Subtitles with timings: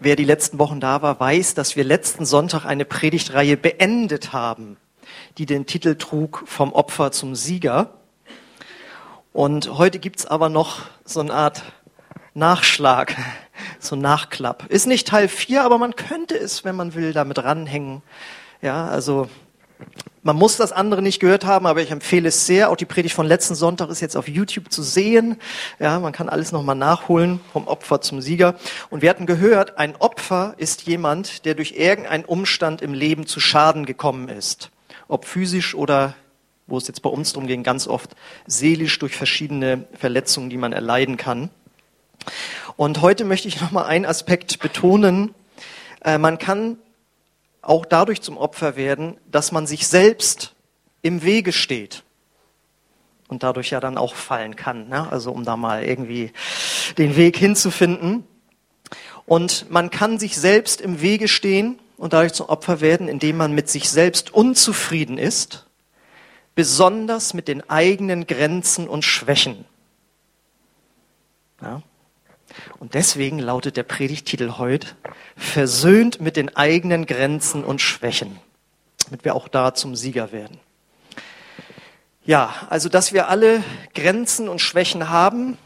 [0.00, 4.76] Wer die letzten Wochen da war, weiß, dass wir letzten Sonntag eine Predigtreihe beendet haben,
[5.38, 7.94] die den Titel trug Vom Opfer zum Sieger.
[9.32, 11.62] Und heute gibt's aber noch so eine Art
[12.34, 13.16] Nachschlag,
[13.80, 14.66] so ein Nachklapp.
[14.68, 18.02] Ist nicht Teil 4, aber man könnte es, wenn man will, damit ranhängen.
[18.62, 19.28] Ja, also
[20.22, 22.70] man muss das andere nicht gehört haben, aber ich empfehle es sehr.
[22.70, 25.36] Auch die Predigt von letzten Sonntag ist jetzt auf YouTube zu sehen.
[25.78, 28.56] Ja, man kann alles nochmal nachholen, vom Opfer zum Sieger.
[28.90, 33.40] Und wir hatten gehört, ein Opfer ist jemand, der durch irgendeinen Umstand im Leben zu
[33.40, 34.70] Schaden gekommen ist.
[35.06, 36.14] Ob physisch oder,
[36.66, 38.16] wo es jetzt bei uns drum ging, ganz oft
[38.46, 41.50] seelisch durch verschiedene Verletzungen, die man erleiden kann.
[42.76, 45.34] Und heute möchte ich nochmal einen Aspekt betonen.
[46.04, 46.78] Äh, man kann
[47.68, 50.54] auch dadurch zum Opfer werden, dass man sich selbst
[51.02, 52.02] im Wege steht
[53.28, 54.88] und dadurch ja dann auch fallen kann.
[54.88, 55.10] Ne?
[55.10, 56.32] Also um da mal irgendwie
[56.96, 58.24] den Weg hinzufinden.
[59.26, 63.54] Und man kann sich selbst im Wege stehen und dadurch zum Opfer werden, indem man
[63.54, 65.66] mit sich selbst unzufrieden ist,
[66.54, 69.66] besonders mit den eigenen Grenzen und Schwächen.
[71.60, 71.82] Ja?
[72.78, 74.88] Und deswegen lautet der Predigtitel heute,
[75.36, 78.38] versöhnt mit den eigenen Grenzen und Schwächen,
[79.04, 80.58] damit wir auch da zum Sieger werden.
[82.24, 83.62] Ja, also dass wir alle
[83.94, 85.56] Grenzen und Schwächen haben,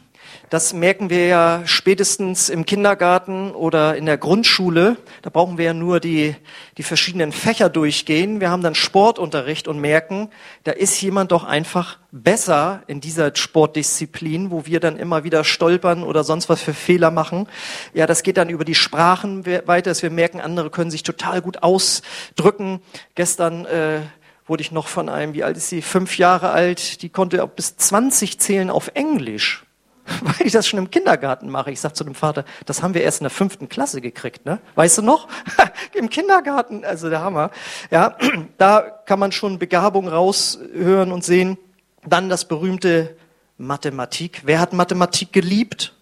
[0.52, 4.98] das merken wir ja spätestens im Kindergarten oder in der Grundschule.
[5.22, 6.36] Da brauchen wir ja nur die,
[6.76, 8.38] die verschiedenen Fächer durchgehen.
[8.38, 10.28] Wir haben dann Sportunterricht und merken,
[10.64, 16.02] da ist jemand doch einfach besser in dieser Sportdisziplin, wo wir dann immer wieder stolpern
[16.02, 17.48] oder sonst was für Fehler machen.
[17.94, 21.40] Ja, das geht dann über die Sprachen weiter, dass wir merken, andere können sich total
[21.40, 22.82] gut ausdrücken.
[23.14, 24.00] Gestern äh,
[24.46, 27.78] wurde ich noch von einem, wie alt ist sie, fünf Jahre alt, die konnte bis
[27.78, 29.64] 20 zählen auf Englisch.
[30.22, 31.70] weil ich das schon im Kindergarten mache.
[31.70, 34.58] Ich sage zu dem Vater, das haben wir erst in der fünften Klasse gekriegt, ne?
[34.74, 35.28] Weißt du noch?
[35.94, 37.50] Im Kindergarten, also der Hammer.
[37.90, 38.16] Ja,
[38.58, 41.56] da kann man schon Begabung raushören und sehen.
[42.04, 43.16] Dann das berühmte
[43.58, 44.42] Mathematik.
[44.44, 45.94] Wer hat Mathematik geliebt?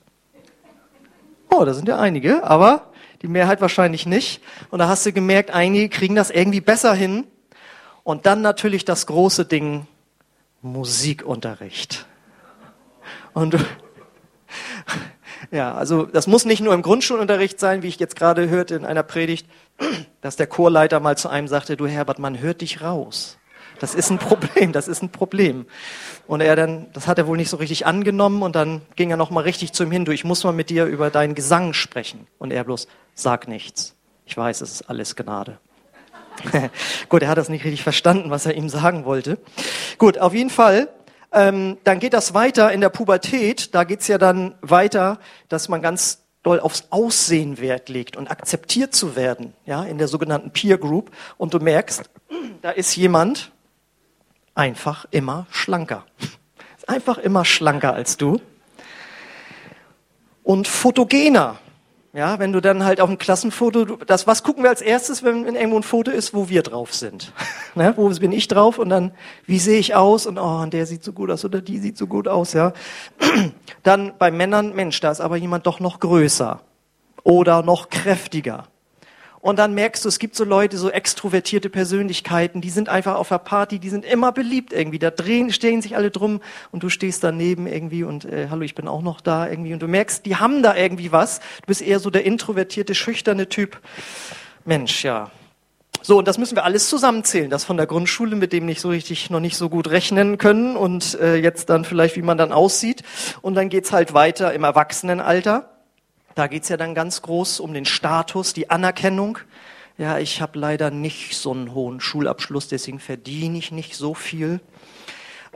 [1.50, 2.91] Oh, da sind ja einige, aber
[3.22, 4.42] die Mehrheit wahrscheinlich nicht.
[4.70, 7.26] Und da hast du gemerkt, einige kriegen das irgendwie besser hin.
[8.02, 9.86] Und dann natürlich das große Ding,
[10.62, 12.06] Musikunterricht.
[13.34, 13.56] Und
[15.50, 18.84] ja, also das muss nicht nur im Grundschulunterricht sein, wie ich jetzt gerade hörte in
[18.84, 19.46] einer Predigt,
[20.20, 23.38] dass der Chorleiter mal zu einem sagte, du Herbert, man hört dich raus.
[23.78, 25.66] Das ist ein Problem, das ist ein Problem.
[26.26, 29.16] Und er dann, das hat er wohl nicht so richtig angenommen und dann ging er
[29.16, 31.72] noch mal richtig zu ihm hin, du, ich muss mal mit dir über deinen Gesang
[31.72, 32.26] sprechen.
[32.38, 33.94] Und er bloß, sag nichts.
[34.26, 35.58] Ich weiß, es ist alles Gnade.
[37.08, 39.38] Gut, er hat das nicht richtig verstanden, was er ihm sagen wollte.
[39.98, 40.88] Gut, auf jeden Fall
[41.32, 43.74] ähm, dann geht das weiter in der Pubertät.
[43.74, 45.18] Da geht's ja dann weiter,
[45.48, 50.08] dass man ganz doll aufs Aussehen Wert legt und akzeptiert zu werden, ja, in der
[50.08, 51.10] sogenannten Peer Group.
[51.36, 52.08] Und du merkst,
[52.62, 53.52] da ist jemand
[54.54, 56.04] einfach immer schlanker.
[56.86, 58.40] Einfach immer schlanker als du.
[60.42, 61.58] Und fotogener.
[62.12, 65.47] Ja, wenn du dann halt auf ein Klassenfoto, das, was gucken wir als erstes, wenn,
[65.47, 67.32] wenn irgendwo ein Foto ist, wo wir drauf sind?
[67.76, 68.78] ne, wo bin ich drauf?
[68.78, 69.12] Und dann,
[69.47, 70.26] wie sehe ich aus?
[70.26, 72.72] Und oh, der sieht so gut aus oder die sieht so gut aus, ja.
[73.84, 76.60] dann bei Männern, Mensch, da ist aber jemand doch noch größer
[77.22, 78.66] oder noch kräftiger
[79.42, 83.30] und dann merkst du, es gibt so Leute, so extrovertierte Persönlichkeiten, die sind einfach auf
[83.30, 84.98] der Party, die sind immer beliebt irgendwie.
[84.98, 86.40] Da drehen, stehen sich alle drum
[86.72, 89.72] und du stehst daneben irgendwie und äh, hallo, ich bin auch noch da irgendwie.
[89.72, 91.38] Und du merkst, die haben da irgendwie was.
[91.38, 93.80] Du bist eher so der introvertierte, schüchterne Typ.
[94.66, 95.30] Mensch, ja.
[96.02, 97.48] So, und das müssen wir alles zusammenzählen.
[97.48, 100.76] Das von der Grundschule, mit dem nicht so richtig, noch nicht so gut rechnen können
[100.76, 103.02] und äh, jetzt dann vielleicht, wie man dann aussieht.
[103.40, 105.70] Und dann geht's halt weiter im Erwachsenenalter.
[106.34, 109.38] Da geht's ja dann ganz groß um den Status, die Anerkennung.
[109.98, 114.60] Ja, ich habe leider nicht so einen hohen Schulabschluss, deswegen verdiene ich nicht so viel.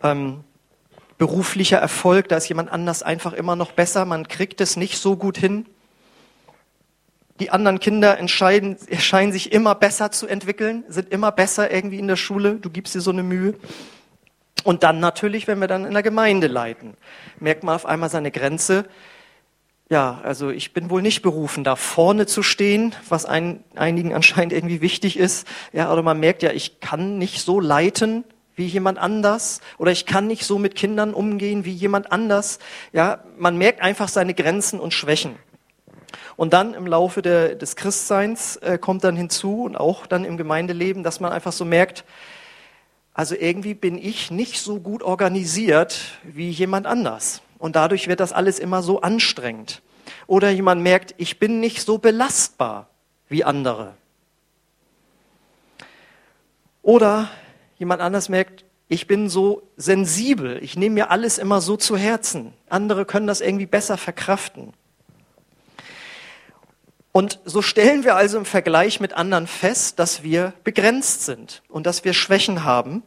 [0.03, 0.45] Ähm,
[1.17, 5.17] beruflicher Erfolg, da ist jemand anders einfach immer noch besser, man kriegt es nicht so
[5.17, 5.67] gut hin.
[7.41, 12.07] Die anderen Kinder entscheiden, erscheinen sich immer besser zu entwickeln, sind immer besser irgendwie in
[12.09, 13.55] der Schule, du gibst dir so eine Mühe.
[14.63, 16.95] Und dann natürlich, wenn wir dann in der Gemeinde leiten,
[17.39, 18.87] merkt man auf einmal seine Grenze,
[19.95, 24.53] ja, also ich bin wohl nicht berufen, da vorne zu stehen, was ein, einigen anscheinend
[24.53, 25.47] irgendwie wichtig ist.
[25.73, 28.25] Ja, oder man merkt ja, ich kann nicht so leiten
[28.57, 32.59] wie jemand anders oder ich kann nicht so mit Kindern umgehen wie jemand anders.
[32.93, 35.37] Ja, man merkt einfach seine Grenzen und Schwächen.
[36.35, 40.37] Und dann im Laufe der, des Christseins äh, kommt dann hinzu und auch dann im
[40.37, 42.05] Gemeindeleben, dass man einfach so merkt,
[43.13, 47.43] also irgendwie bin ich nicht so gut organisiert wie jemand anders.
[47.65, 49.81] Und dadurch wird das alles immer so anstrengend.
[50.27, 52.91] Oder jemand merkt, ich bin nicht so belastbar
[53.31, 53.95] wie andere.
[56.83, 57.31] Oder
[57.79, 62.53] jemand anders merkt, ich bin so sensibel, ich nehme mir alles immer so zu Herzen.
[62.69, 64.75] Andere können das irgendwie besser verkraften.
[67.13, 71.87] Und so stellen wir also im Vergleich mit anderen fest, dass wir begrenzt sind und
[71.87, 73.03] dass wir Schwächen haben.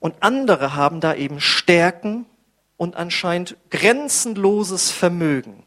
[0.00, 2.21] Und andere haben da eben Stärken
[2.82, 5.62] und anscheinend grenzenloses Vermögen.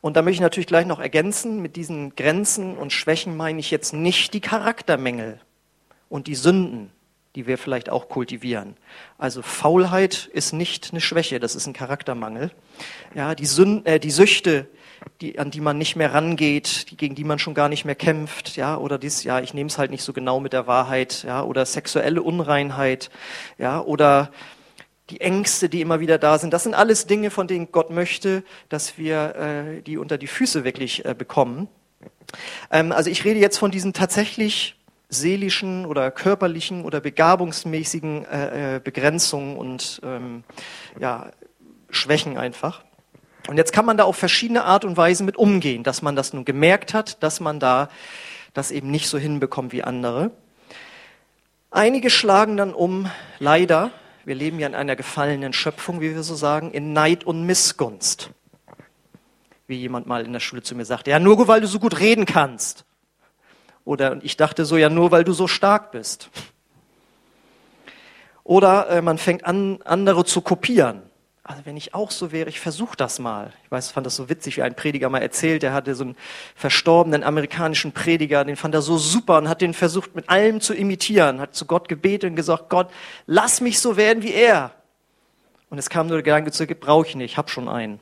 [0.00, 3.70] Und da möchte ich natürlich gleich noch ergänzen, mit diesen Grenzen und Schwächen meine ich
[3.70, 5.38] jetzt nicht die Charaktermängel
[6.08, 6.90] und die Sünden,
[7.34, 8.74] die wir vielleicht auch kultivieren.
[9.18, 12.50] Also Faulheit ist nicht eine Schwäche, das ist ein Charaktermangel.
[13.14, 14.66] Ja, die, Sünden, äh, die Süchte,
[15.20, 17.96] die, an die man nicht mehr rangeht, die, gegen die man schon gar nicht mehr
[17.96, 21.22] kämpft, ja, oder dies, ja, ich nehme es halt nicht so genau mit der Wahrheit,
[21.22, 23.10] ja, oder sexuelle Unreinheit,
[23.58, 24.30] ja, oder
[25.10, 26.52] die Ängste, die immer wieder da sind.
[26.52, 30.64] Das sind alles Dinge, von denen Gott möchte, dass wir äh, die unter die Füße
[30.64, 31.68] wirklich äh, bekommen.
[32.70, 34.76] Ähm, also ich rede jetzt von diesen tatsächlich
[35.08, 40.44] seelischen oder körperlichen oder begabungsmäßigen äh, äh, Begrenzungen und ähm,
[40.98, 41.32] ja,
[41.90, 42.84] Schwächen einfach.
[43.48, 46.32] Und jetzt kann man da auf verschiedene Art und Weise mit umgehen, dass man das
[46.32, 47.88] nun gemerkt hat, dass man da
[48.54, 50.30] das eben nicht so hinbekommt wie andere.
[51.72, 53.90] Einige schlagen dann um, leider,
[54.24, 58.30] wir leben ja in einer gefallenen Schöpfung, wie wir so sagen, in Neid und Missgunst.
[59.66, 62.00] Wie jemand mal in der Schule zu mir sagte, ja, nur weil du so gut
[62.00, 62.84] reden kannst.
[63.84, 66.30] Oder ich dachte so, ja, nur weil du so stark bist.
[68.44, 71.02] Oder äh, man fängt an, andere zu kopieren.
[71.50, 73.52] Also wenn ich auch so wäre, ich versuche das mal.
[73.64, 76.16] Ich weiß, fand das so witzig, wie ein Prediger mal erzählt, der hatte so einen
[76.54, 80.74] verstorbenen amerikanischen Prediger, den fand er so super und hat den versucht mit allem zu
[80.74, 82.92] imitieren, hat zu Gott gebetet und gesagt, Gott,
[83.26, 84.70] lass mich so werden wie er.
[85.70, 87.98] Und es kam nur der Gedanke zurück, brauche ich nicht, ich habe schon einen.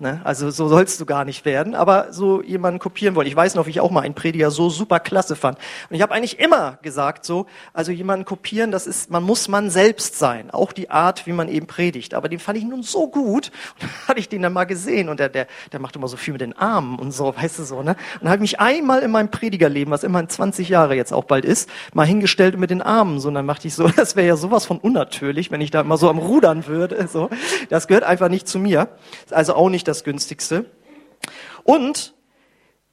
[0.00, 0.20] Ne?
[0.24, 3.28] Also so sollst du gar nicht werden, aber so jemanden kopieren wollen.
[3.28, 5.56] Ich weiß noch, wie ich auch mal einen Prediger so super klasse fand.
[5.88, 9.70] Und ich habe eigentlich immer gesagt so, also jemanden kopieren, das ist, man muss man
[9.70, 10.50] selbst sein.
[10.50, 12.14] Auch die Art, wie man eben predigt.
[12.14, 13.52] Aber den fand ich nun so gut.
[13.74, 16.16] Und dann hatte ich den dann mal gesehen und der, der, der macht immer so
[16.16, 17.94] viel mit den Armen und so, weißt du so, ne?
[18.20, 21.70] Und habe mich einmal in meinem Predigerleben, was immerhin 20 Jahre jetzt auch bald ist,
[21.92, 23.20] mal hingestellt mit den Armen.
[23.20, 25.82] So, und dann machte ich so, das wäre ja sowas von unnatürlich, wenn ich da
[25.82, 27.06] immer so am Rudern würde.
[27.06, 27.30] So.
[27.68, 28.88] Das gehört einfach nicht zu mir.
[29.30, 30.64] Also auch nicht nicht das günstigste.
[31.62, 32.14] Und,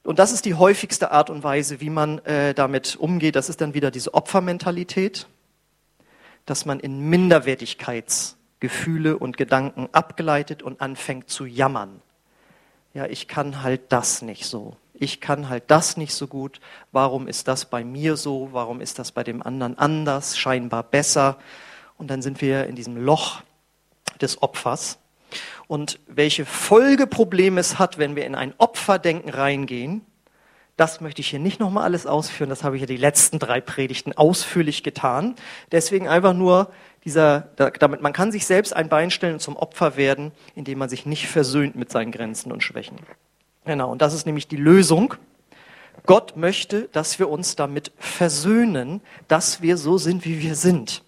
[0.04, 3.62] und das ist die häufigste Art und Weise, wie man äh, damit umgeht, das ist
[3.62, 5.26] dann wieder diese Opfermentalität,
[6.44, 12.02] dass man in Minderwertigkeitsgefühle und Gedanken abgleitet und anfängt zu jammern.
[12.92, 14.76] Ja, ich kann halt das nicht so.
[14.92, 16.60] Ich kann halt das nicht so gut.
[16.90, 18.50] Warum ist das bei mir so?
[18.52, 20.36] Warum ist das bei dem anderen anders?
[20.36, 21.38] Scheinbar besser.
[21.96, 23.40] Und dann sind wir in diesem Loch
[24.20, 24.98] des Opfers
[25.72, 30.02] und welche Folgeprobleme es hat, wenn wir in ein Opferdenken reingehen,
[30.76, 32.50] das möchte ich hier nicht nochmal alles ausführen.
[32.50, 35.34] Das habe ich ja die letzten drei Predigten ausführlich getan.
[35.70, 36.70] Deswegen einfach nur
[37.06, 40.90] dieser, damit man kann sich selbst ein Bein stellen und zum Opfer werden, indem man
[40.90, 42.98] sich nicht versöhnt mit seinen Grenzen und Schwächen.
[43.64, 43.90] Genau.
[43.90, 45.14] Und das ist nämlich die Lösung.
[46.04, 51.02] Gott möchte, dass wir uns damit versöhnen, dass wir so sind, wie wir sind.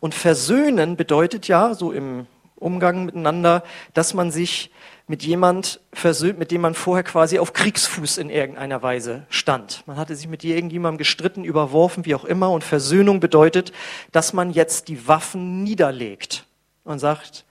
[0.00, 4.70] Und versöhnen bedeutet ja, so im Umgang miteinander, dass man sich
[5.06, 9.82] mit jemand versöhnt, mit dem man vorher quasi auf Kriegsfuß in irgendeiner Weise stand.
[9.86, 12.50] Man hatte sich mit irgendjemandem gestritten, überworfen, wie auch immer.
[12.50, 13.72] Und Versöhnung bedeutet,
[14.12, 16.46] dass man jetzt die Waffen niederlegt
[16.84, 17.44] und sagt,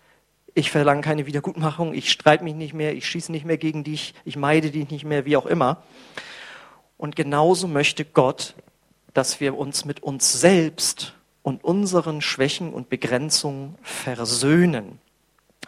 [0.56, 4.14] ich verlange keine Wiedergutmachung, ich streite mich nicht mehr, ich schieße nicht mehr gegen dich,
[4.26, 5.84] ich meide dich nicht mehr, wie auch immer.
[6.98, 8.56] Und genauso möchte Gott,
[9.14, 15.00] dass wir uns mit uns selbst und unseren Schwächen und Begrenzungen versöhnen.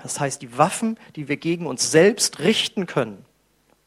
[0.01, 3.25] Das heißt, die Waffen, die wir gegen uns selbst richten können,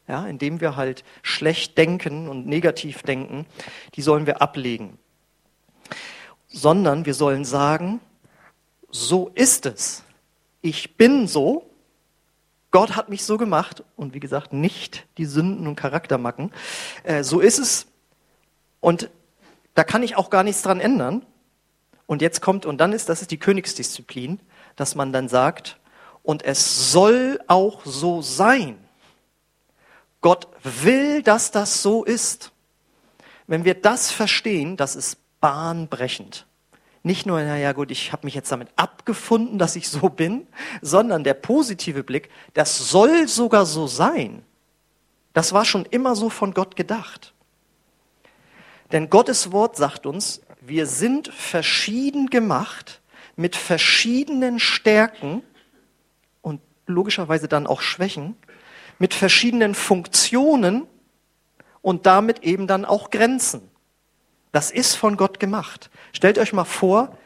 [0.07, 3.45] ja, indem wir halt schlecht denken und negativ denken,
[3.95, 4.97] die sollen wir ablegen.
[6.47, 7.99] Sondern wir sollen sagen,
[8.89, 10.03] so ist es.
[10.61, 11.69] Ich bin so.
[12.71, 16.51] Gott hat mich so gemacht und wie gesagt, nicht die Sünden und Charaktermacken.
[17.03, 17.87] Äh, so ist es.
[18.79, 19.09] Und
[19.73, 21.25] da kann ich auch gar nichts dran ändern.
[22.09, 24.39] Und jetzt kommt, und dann ist, das ist die Königsdisziplin,
[24.75, 25.77] dass man dann sagt,
[26.23, 28.79] und es soll auch so sein.
[30.19, 32.51] Gott will, dass das so ist.
[33.45, 36.47] Wenn wir das verstehen, das ist bahnbrechend.
[37.03, 40.47] Nicht nur, naja gut, ich habe mich jetzt damit abgefunden, dass ich so bin,
[40.81, 44.43] sondern der positive Blick, das soll sogar so sein.
[45.33, 47.35] Das war schon immer so von Gott gedacht.
[48.91, 53.01] Denn Gottes Wort sagt uns, wir sind verschieden gemacht
[53.35, 55.43] mit verschiedenen Stärken
[56.89, 58.35] logischerweise dann auch Schwächen,
[58.97, 60.87] mit verschiedenen Funktionen
[61.81, 63.69] und damit eben dann auch Grenzen.
[64.51, 65.89] Das ist von Gott gemacht.
[66.11, 67.17] Stellt euch mal vor,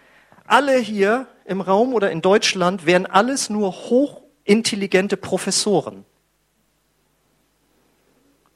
[0.45, 6.05] alle hier im Raum oder in Deutschland wären alles nur hochintelligente Professoren.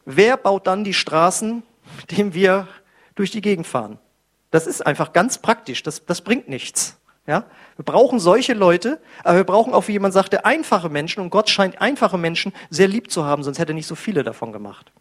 [0.05, 1.63] Wer baut dann die Straßen,
[1.97, 2.67] mit denen wir
[3.15, 3.97] durch die Gegend fahren?
[4.51, 5.83] Das ist einfach ganz praktisch.
[5.83, 6.97] Das, das bringt nichts.
[7.25, 7.45] Ja?
[7.75, 11.21] Wir brauchen solche Leute, aber wir brauchen auch, wie jemand sagte, einfache Menschen.
[11.21, 14.23] Und Gott scheint einfache Menschen sehr lieb zu haben, sonst hätte er nicht so viele
[14.23, 14.91] davon gemacht.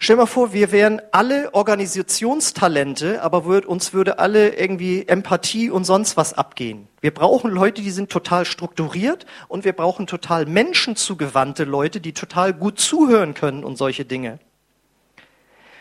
[0.00, 5.84] Stell mal vor, wir wären alle Organisationstalente, aber würd, uns würde alle irgendwie Empathie und
[5.84, 6.86] sonst was abgehen.
[7.00, 12.54] Wir brauchen Leute, die sind total strukturiert und wir brauchen total menschenzugewandte Leute, die total
[12.54, 14.38] gut zuhören können und solche Dinge.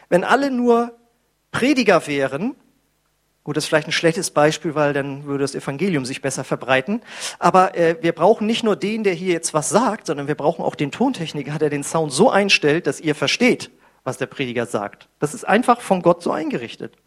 [0.10, 0.94] Wenn alle nur
[1.52, 2.56] Prediger wären,
[3.48, 7.02] Gut, das ist vielleicht ein schlechtes Beispiel, weil dann würde das Evangelium sich besser verbreiten.
[7.40, 10.66] Aber äh, wir brauchen nicht nur den, der hier jetzt was sagt, sondern wir brauchen
[10.66, 13.72] auch den Tontechniker, der den Sound so einstellt, dass ihr versteht,
[14.04, 15.08] was der Prediger sagt.
[15.20, 16.98] Das ist einfach von Gott so eingerichtet.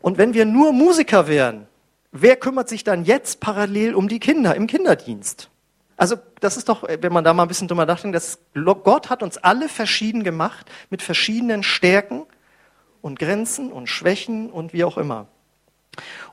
[0.00, 1.66] Und wenn wir nur Musiker wären,
[2.12, 5.50] wer kümmert sich dann jetzt parallel um die Kinder im Kinderdienst?
[5.98, 9.22] Also das ist doch, wenn man da mal ein bisschen drüber nachdenkt, dass Gott hat
[9.24, 12.24] uns alle verschieden gemacht mit verschiedenen Stärken
[13.02, 15.26] und Grenzen und Schwächen und wie auch immer.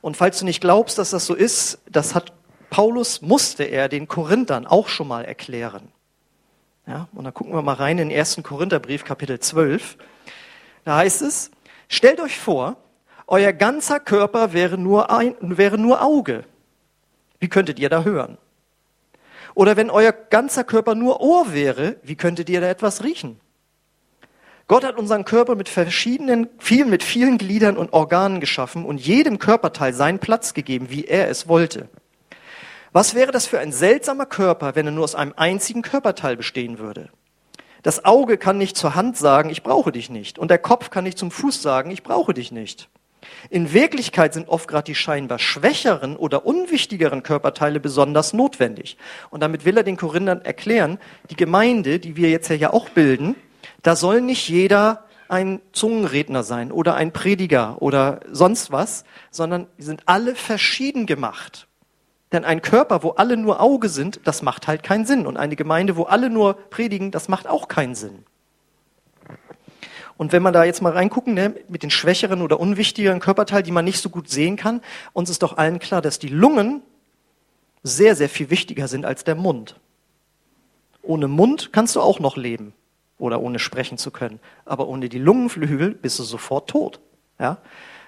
[0.01, 2.31] Und falls du nicht glaubst, dass das so ist, das hat
[2.69, 5.91] Paulus, musste er den Korinthern auch schon mal erklären.
[6.86, 9.98] Ja, und dann gucken wir mal rein in den ersten Korintherbrief, Kapitel 12.
[10.84, 11.50] Da heißt es,
[11.88, 12.77] stellt euch vor,
[13.25, 16.43] euer ganzer Körper wäre nur, ein, wäre nur Auge.
[17.39, 18.38] Wie könntet ihr da hören?
[19.56, 23.40] Oder wenn euer ganzer Körper nur Ohr wäre, wie könntet ihr da etwas riechen?
[24.68, 29.40] Gott hat unseren Körper mit verschiedenen, viel, mit vielen Gliedern und Organen geschaffen und jedem
[29.40, 31.88] Körperteil seinen Platz gegeben, wie er es wollte.
[32.92, 36.80] Was wäre das für ein seltsamer Körper, wenn er nur aus einem einzigen Körperteil bestehen
[36.80, 37.10] würde?
[37.84, 40.40] Das Auge kann nicht zur Hand sagen, ich brauche dich nicht.
[40.40, 42.90] Und der Kopf kann nicht zum Fuß sagen, ich brauche dich nicht.
[43.50, 48.98] In Wirklichkeit sind oft gerade die scheinbar schwächeren oder unwichtigeren Körperteile besonders notwendig.
[49.30, 51.00] Und damit will er den Korinthern erklären,
[51.30, 53.36] die Gemeinde, die wir jetzt ja auch bilden,
[53.84, 59.84] da soll nicht jeder ein Zungenredner sein oder ein Prediger oder sonst was, sondern die
[59.84, 61.68] sind alle verschieden gemacht.
[62.32, 65.25] Denn ein Körper, wo alle nur Auge sind, das macht halt keinen Sinn.
[65.25, 68.25] Und eine Gemeinde, wo alle nur predigen, das macht auch keinen Sinn.
[70.17, 73.72] Und wenn man da jetzt mal reingucken, ne, mit den schwächeren oder unwichtigeren Körperteilen, die
[73.72, 74.81] man nicht so gut sehen kann,
[75.13, 76.81] uns ist doch allen klar, dass die Lungen
[77.84, 79.79] sehr, sehr viel wichtiger sind als der Mund.
[81.01, 82.74] Ohne Mund kannst du auch noch leben
[83.17, 84.39] oder ohne sprechen zu können.
[84.65, 87.00] Aber ohne die Lungenflügel bist du sofort tot.
[87.39, 87.57] Ja?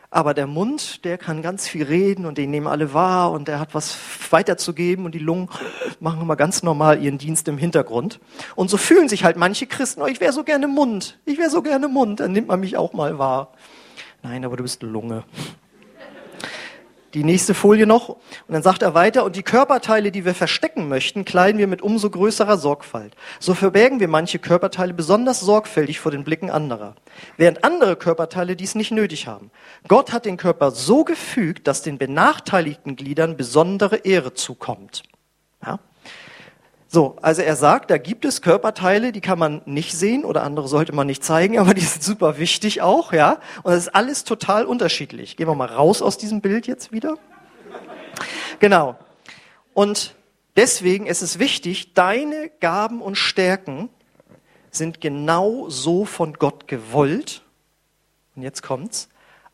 [0.09, 3.59] Aber der Mund, der kann ganz viel reden und den nehmen alle wahr und der
[3.59, 3.97] hat was
[4.29, 5.49] weiterzugeben und die Lungen
[5.99, 8.21] machen immer ganz normal ihren Dienst im Hintergrund.
[8.55, 11.49] Und so fühlen sich halt manche Christen, oh, ich wäre so gerne Mund, ich wäre
[11.49, 13.51] so gerne Mund, dann nimmt man mich auch mal wahr.
[14.23, 15.23] Nein, aber du bist Lunge.
[17.13, 18.09] Die nächste Folie noch.
[18.09, 21.81] Und dann sagt er weiter, und die Körperteile, die wir verstecken möchten, kleiden wir mit
[21.81, 23.15] umso größerer Sorgfalt.
[23.39, 26.95] So verbergen wir manche Körperteile besonders sorgfältig vor den Blicken anderer,
[27.37, 29.51] während andere Körperteile dies nicht nötig haben.
[29.87, 35.03] Gott hat den Körper so gefügt, dass den benachteiligten Gliedern besondere Ehre zukommt.
[35.65, 35.79] Ja?
[36.89, 40.69] So, also er sagt, da gibt es Körperteile, die kann man nicht sehen oder andere
[40.69, 43.39] sollte man nicht zeigen, aber die sind super wichtig auch, ja.
[43.63, 45.35] Und das ist alles total unterschiedlich.
[45.35, 47.17] Gehen wir mal raus aus diesem Bild jetzt wieder.
[48.59, 48.97] Genau.
[49.73, 50.15] Und
[50.55, 53.89] deswegen ist es wichtig, deine Gaben und Stärken
[54.71, 57.43] sind genau so von Gott gewollt.
[58.35, 59.09] Und jetzt kommt's.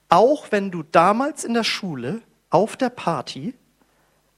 [0.10, 3.56] Auch wenn du damals in der Schule, auf der Party,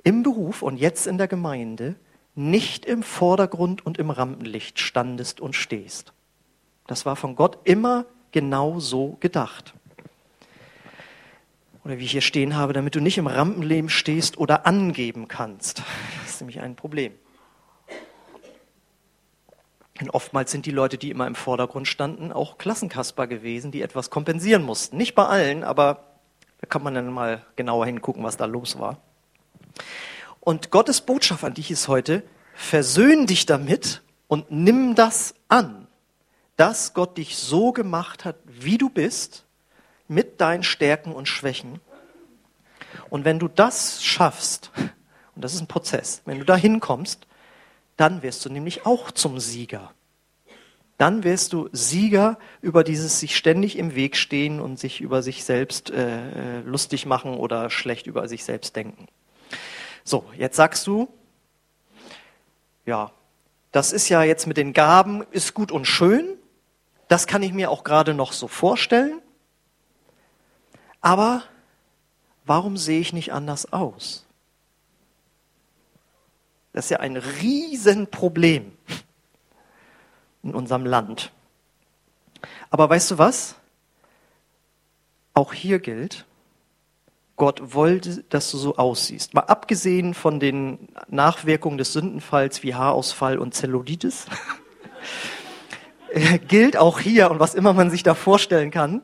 [0.03, 1.95] im Beruf und jetzt in der Gemeinde
[2.35, 6.13] nicht im Vordergrund und im Rampenlicht standest und stehst.
[6.87, 9.73] Das war von Gott immer genau so gedacht.
[11.83, 15.83] Oder wie ich hier stehen habe, damit du nicht im Rampenleben stehst oder angeben kannst.
[16.23, 17.13] Das ist nämlich ein Problem.
[19.99, 24.09] Denn oftmals sind die Leute, die immer im Vordergrund standen, auch Klassenkasper gewesen, die etwas
[24.09, 24.97] kompensieren mussten.
[24.97, 26.03] Nicht bei allen, aber
[26.59, 28.97] da kann man dann mal genauer hingucken, was da los war.
[30.45, 32.21] Und Gottes Botschaft an dich ist heute,
[32.53, 35.87] versöhn dich damit und nimm das an,
[36.55, 39.43] dass Gott dich so gemacht hat, wie du bist,
[40.07, 41.81] mit deinen Stärken und Schwächen.
[43.09, 44.71] Und wenn du das schaffst,
[45.35, 47.25] und das ist ein Prozess, wenn du da hinkommst,
[47.97, 49.93] dann wirst du nämlich auch zum Sieger.
[50.99, 55.43] Dann wirst du Sieger über dieses sich ständig im Weg stehen und sich über sich
[55.43, 59.07] selbst äh, lustig machen oder schlecht über sich selbst denken.
[60.07, 61.09] So, jetzt sagst du,
[62.85, 63.11] ja,
[63.71, 66.37] das ist ja jetzt mit den Gaben, ist gut und schön.
[67.07, 69.19] Das kann ich mir auch gerade noch so vorstellen.
[71.01, 71.43] Aber
[72.45, 74.25] warum sehe ich nicht anders aus?
[76.71, 78.77] Das ist ja ein Riesenproblem
[80.43, 81.31] in unserem Land.
[82.69, 83.55] Aber weißt du was?
[85.33, 86.25] Auch hier gilt,
[87.37, 89.33] Gott wollte, dass du so aussiehst.
[89.33, 94.27] Mal abgesehen von den Nachwirkungen des Sündenfalls wie Haarausfall und Zellulitis,
[96.47, 99.01] gilt auch hier und was immer man sich da vorstellen kann,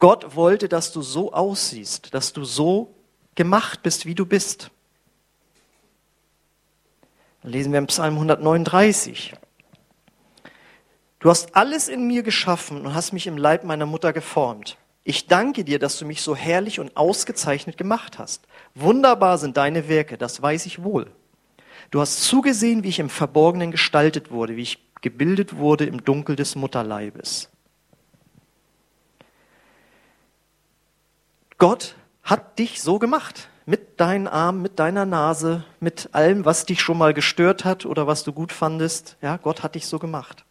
[0.00, 2.94] Gott wollte, dass du so aussiehst, dass du so
[3.36, 4.70] gemacht bist, wie du bist.
[7.42, 9.34] Lesen wir im Psalm 139.
[11.20, 14.76] Du hast alles in mir geschaffen und hast mich im Leib meiner Mutter geformt.
[15.04, 18.46] Ich danke dir, dass du mich so herrlich und ausgezeichnet gemacht hast.
[18.74, 21.12] Wunderbar sind deine Werke, das weiß ich wohl.
[21.90, 26.34] Du hast zugesehen, wie ich im Verborgenen gestaltet wurde, wie ich gebildet wurde im Dunkel
[26.34, 27.50] des Mutterleibes.
[31.58, 36.80] Gott hat dich so gemacht, mit deinen Armen, mit deiner Nase, mit allem, was dich
[36.80, 39.16] schon mal gestört hat oder was du gut fandest.
[39.20, 40.44] Ja, Gott hat dich so gemacht.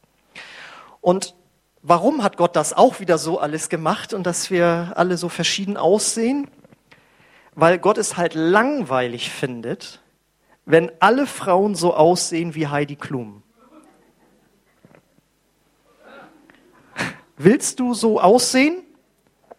[1.01, 1.35] Und
[1.83, 5.77] warum hat Gott das auch wieder so alles gemacht und dass wir alle so verschieden
[5.77, 6.47] aussehen?
[7.53, 10.01] Weil Gott es halt langweilig findet,
[10.65, 13.43] wenn alle Frauen so aussehen wie Heidi Klum.
[17.37, 18.81] Willst du so aussehen?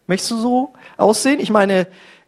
[0.06, 1.38] Möchtest du so aussehen?
[1.38, 1.86] Ich meine,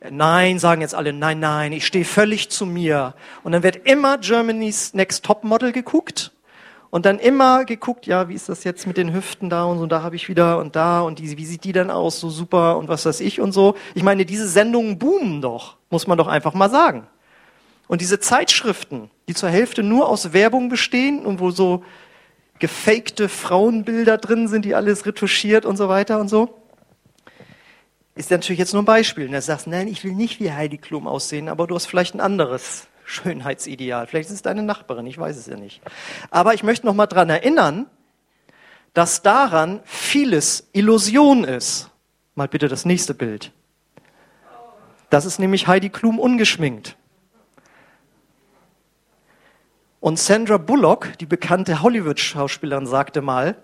[0.09, 3.15] nein, sagen jetzt alle, nein, nein, ich stehe völlig zu mir.
[3.43, 6.36] Und dann wird immer Germany's Next Top Model geguckt
[6.90, 9.87] und dann immer geguckt, ja, wie ist das jetzt mit den Hüften da und so,
[9.87, 12.78] da habe ich wieder und da und die, wie sieht die denn aus, so super
[12.78, 13.75] und was weiß ich und so.
[13.95, 17.07] Ich meine, diese Sendungen boomen doch, muss man doch einfach mal sagen.
[17.88, 21.85] Und diese Zeitschriften, die zur Hälfte nur aus Werbung bestehen und wo so
[22.59, 26.55] gefakte Frauenbilder drin sind, die alles retuschiert und so weiter und so,
[28.14, 29.29] ist natürlich jetzt nur ein Beispiel.
[29.29, 32.14] Und er sagt, nein, ich will nicht wie Heidi Klum aussehen, aber du hast vielleicht
[32.14, 34.07] ein anderes Schönheitsideal.
[34.07, 35.81] Vielleicht ist es deine Nachbarin, ich weiß es ja nicht.
[36.31, 37.87] Aber ich möchte noch mal dran erinnern,
[38.92, 41.90] dass daran vieles Illusion ist.
[42.35, 43.53] Mal bitte das nächste Bild.
[45.09, 46.97] Das ist nämlich Heidi Klum ungeschminkt.
[50.01, 53.57] Und Sandra Bullock, die bekannte Hollywood-Schauspielerin, sagte mal,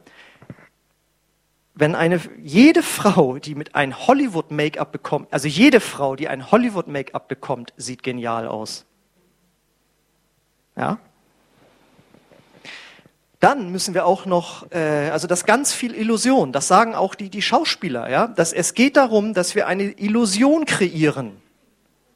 [1.74, 7.28] wenn eine, jede Frau, die mit einem Hollywood-Make-up bekommt, also jede Frau, die ein Hollywood-Make-up
[7.28, 8.86] bekommt, sieht genial aus.
[10.76, 10.98] Ja?
[13.42, 17.28] Dann müssen wir auch noch, äh, also das ganz viel Illusion, das sagen auch die,
[17.28, 21.42] die Schauspieler, ja, dass es geht darum, dass wir eine Illusion kreieren.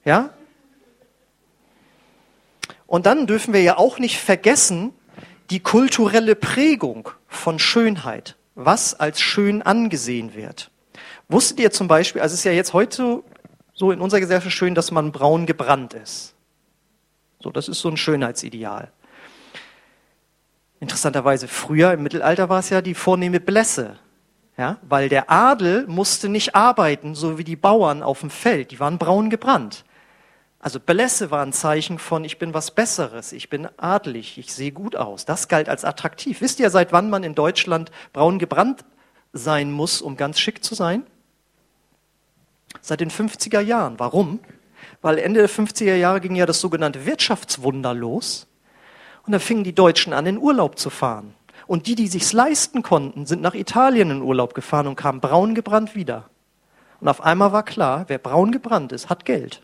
[0.04, 0.30] Ja?
[2.86, 4.92] Und dann dürfen wir ja auch nicht vergessen,
[5.50, 10.70] die kulturelle Prägung von Schönheit, was als schön angesehen wird.
[11.28, 13.24] Wusstet ihr zum Beispiel, also es ist ja jetzt heute
[13.74, 16.35] so in unserer Gesellschaft schön, dass man braun gebrannt ist.
[17.40, 18.90] So, das ist so ein Schönheitsideal.
[20.80, 23.98] Interessanterweise früher im Mittelalter war es ja die vornehme Blässe.
[24.58, 28.70] Ja, weil der Adel musste nicht arbeiten, so wie die Bauern auf dem Feld.
[28.70, 29.84] Die waren braun gebrannt.
[30.58, 34.72] Also Blässe war ein Zeichen von, ich bin was Besseres, ich bin adelig, ich sehe
[34.72, 35.26] gut aus.
[35.26, 36.40] Das galt als attraktiv.
[36.40, 38.84] Wisst ihr, seit wann man in Deutschland braun gebrannt
[39.34, 41.04] sein muss, um ganz schick zu sein?
[42.80, 43.98] Seit den 50er Jahren.
[43.98, 44.40] Warum?
[45.06, 48.48] Weil Ende der 50er Jahre ging ja das sogenannte Wirtschaftswunder los.
[49.24, 51.32] Und da fingen die Deutschen an, in Urlaub zu fahren.
[51.68, 55.54] Und die, die sich's leisten konnten, sind nach Italien in Urlaub gefahren und kamen braun
[55.54, 56.28] gebrannt wieder.
[57.00, 59.62] Und auf einmal war klar, wer braun gebrannt ist, hat Geld.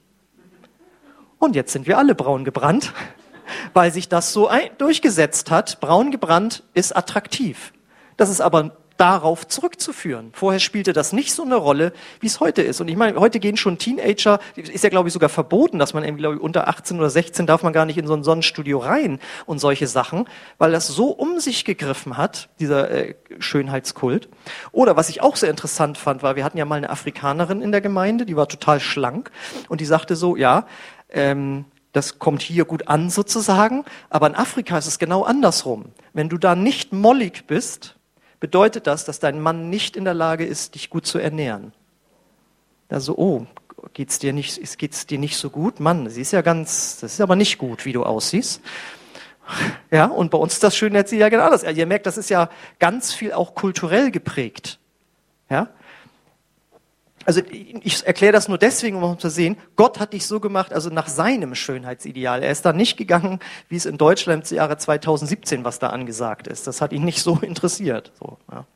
[1.41, 2.93] Und jetzt sind wir alle braun gebrannt,
[3.73, 5.81] weil sich das so durchgesetzt hat.
[5.81, 7.73] Braun gebrannt ist attraktiv.
[8.17, 10.31] Das ist aber darauf zurückzuführen.
[10.33, 12.81] Vorher spielte das nicht so eine Rolle, wie es heute ist.
[12.81, 16.05] Und ich meine, heute gehen schon Teenager, ist ja glaube ich sogar verboten, dass man
[16.05, 18.79] irgendwie, glaube ich, unter 18 oder 16 darf man gar nicht in so ein Sonnenstudio
[18.79, 20.29] rein und solche Sachen,
[20.59, 24.29] weil das so um sich gegriffen hat, dieser äh, Schönheitskult.
[24.73, 27.73] Oder was ich auch sehr interessant fand, war, wir hatten ja mal eine Afrikanerin in
[27.73, 29.31] der Gemeinde, die war total schlank
[29.69, 30.67] und die sagte so, ja,
[31.11, 35.87] ähm, das kommt hier gut an sozusagen, aber in Afrika ist es genau andersrum.
[36.13, 37.97] Wenn du da nicht mollig bist,
[38.43, 41.73] bedeutet das, dass dein Mann nicht in der Lage ist, dich gut zu ernähren.
[42.89, 43.47] Also, oh,
[43.93, 45.79] geht's dir nicht, geht's dir nicht so gut?
[45.79, 48.61] Mann, sie ist ja ganz, das ist aber nicht gut, wie du aussiehst.
[49.91, 51.65] Ja, und bei uns ist das schön, jetzt ja genau das.
[51.65, 54.79] Ihr merkt, das ist ja ganz viel auch kulturell geprägt.
[55.51, 55.69] Ja?
[57.25, 60.91] Also ich erkläre das nur deswegen, um zu sehen, Gott hat dich so gemacht, also
[60.91, 62.43] nach seinem Schönheitsideal.
[62.43, 66.47] Er ist da nicht gegangen, wie es in Deutschland im Jahre 2017, was da angesagt
[66.47, 66.67] ist.
[66.67, 68.13] Das hat ihn nicht so interessiert.
[68.19, 68.67] So, ja.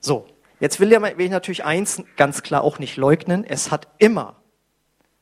[0.00, 0.26] so
[0.60, 3.44] jetzt will, will ich natürlich eins ganz klar auch nicht leugnen.
[3.44, 4.36] Es hat immer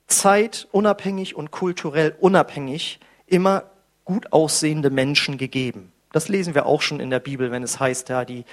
[0.06, 3.64] zeitunabhängig und kulturell unabhängig immer
[4.04, 5.92] gut aussehende Menschen gegeben.
[6.12, 8.44] Das lesen wir auch schon in der Bibel, wenn es heißt, ja, die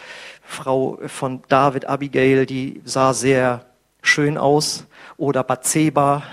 [0.41, 3.65] Frau von David, Abigail, die sah sehr
[4.01, 4.87] schön aus.
[5.17, 6.23] Oder Bathseba,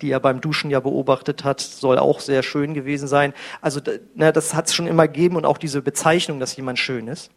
[0.00, 3.34] die er beim Duschen ja beobachtet hat, soll auch sehr schön gewesen sein.
[3.60, 3.80] Also
[4.14, 7.30] ne, das hat es schon immer gegeben und auch diese Bezeichnung, dass jemand schön ist.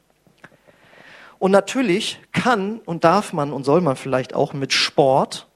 [1.38, 5.48] Und natürlich kann und darf man und soll man vielleicht auch mit Sport,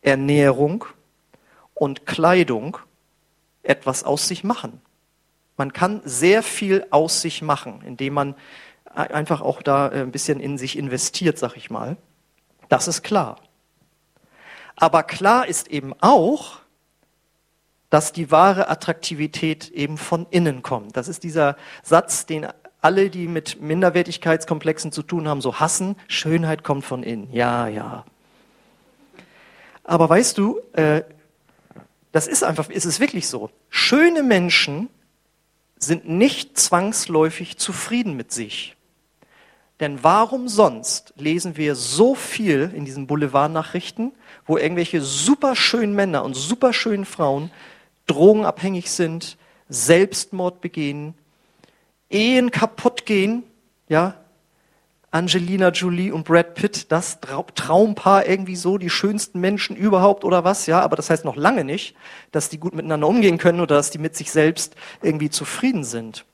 [0.00, 0.84] Ernährung
[1.74, 2.78] und Kleidung
[3.62, 4.80] etwas aus sich machen.
[5.56, 8.34] Man kann sehr viel aus sich machen, indem man
[8.94, 11.96] einfach auch da äh, ein bisschen in sich investiert, sag ich mal.
[12.68, 13.36] Das ist klar.
[14.74, 16.58] Aber klar ist eben auch,
[17.90, 20.96] dass die wahre Attraktivität eben von innen kommt.
[20.96, 22.46] Das ist dieser Satz, den
[22.82, 25.96] alle, die mit Minderwertigkeitskomplexen zu tun haben, so hassen.
[26.08, 27.32] Schönheit kommt von innen.
[27.32, 28.04] Ja, ja.
[29.84, 31.02] Aber weißt du, äh,
[32.12, 33.50] das ist einfach, ist es wirklich so.
[33.70, 34.88] Schöne Menschen
[35.86, 38.76] sind nicht zwangsläufig zufrieden mit sich.
[39.80, 44.12] Denn warum sonst lesen wir so viel in diesen Boulevardnachrichten,
[44.46, 47.50] wo irgendwelche superschönen Männer und superschönen Frauen
[48.06, 49.36] drogenabhängig sind,
[49.68, 51.14] Selbstmord begehen,
[52.08, 53.42] Ehen kaputt gehen,
[53.88, 54.14] ja,
[55.10, 60.66] Angelina Jolie und Brad Pitt, das Traumpaar irgendwie so, die schönsten Menschen überhaupt oder was,
[60.66, 61.96] ja, aber das heißt noch lange nicht,
[62.32, 66.24] dass die gut miteinander umgehen können oder dass die mit sich selbst irgendwie zufrieden sind.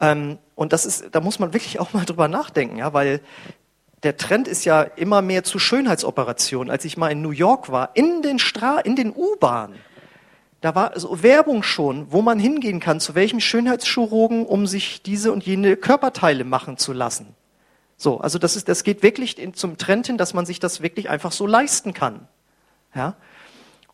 [0.00, 3.20] Ähm, und das ist, da muss man wirklich auch mal drüber nachdenken, ja, weil
[4.02, 6.70] der Trend ist ja immer mehr zu Schönheitsoperationen.
[6.70, 9.74] Als ich mal in New York war, in den Stra in den U-Bahnen,
[10.60, 15.32] da war so Werbung schon, wo man hingehen kann, zu welchem Schönheitschirurgen, um sich diese
[15.32, 17.34] und jene Körperteile machen zu lassen.
[17.96, 20.82] So, also das ist, das geht wirklich in, zum Trend hin, dass man sich das
[20.82, 22.28] wirklich einfach so leisten kann.
[22.94, 23.14] Ja?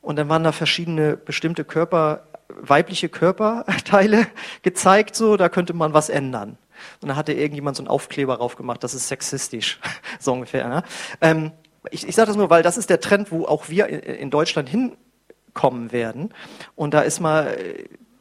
[0.00, 4.26] Und dann waren da verschiedene bestimmte Körper, weibliche Körperteile
[4.62, 6.58] gezeigt, so, da könnte man was ändern.
[7.00, 9.80] Und da hatte irgendjemand so einen Aufkleber drauf gemacht, das ist sexistisch,
[10.20, 10.68] so ungefähr.
[10.68, 10.82] Ne?
[11.20, 11.52] Ähm,
[11.90, 14.68] ich, ich sage das nur, weil das ist der Trend, wo auch wir in Deutschland
[14.68, 14.96] hin
[15.56, 16.32] kommen werden.
[16.76, 17.58] Und da ist mal,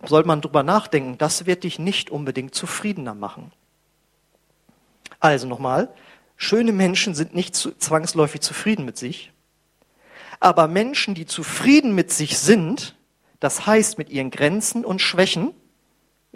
[0.03, 3.51] soll man drüber nachdenken, das wird dich nicht unbedingt zufriedener machen.
[5.19, 5.93] Also nochmal,
[6.37, 9.31] schöne Menschen sind nicht zwangsläufig zufrieden mit sich,
[10.39, 12.95] aber Menschen, die zufrieden mit sich sind,
[13.39, 15.53] das heißt mit ihren Grenzen und Schwächen,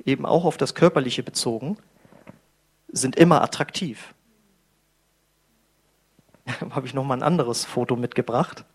[0.05, 1.77] eben auch auf das Körperliche bezogen,
[2.89, 4.13] sind immer attraktiv.
[6.71, 8.65] Habe ich noch mal ein anderes Foto mitgebracht.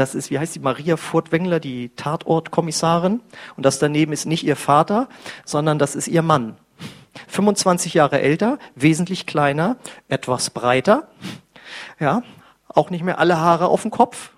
[0.00, 3.20] Das ist, wie heißt die, Maria Furtwängler, die Tatortkommissarin.
[3.58, 5.10] Und das daneben ist nicht ihr Vater,
[5.44, 6.56] sondern das ist ihr Mann.
[7.28, 9.76] 25 Jahre älter, wesentlich kleiner,
[10.08, 11.08] etwas breiter.
[11.98, 12.22] Ja,
[12.66, 14.32] auch nicht mehr alle Haare auf dem Kopf.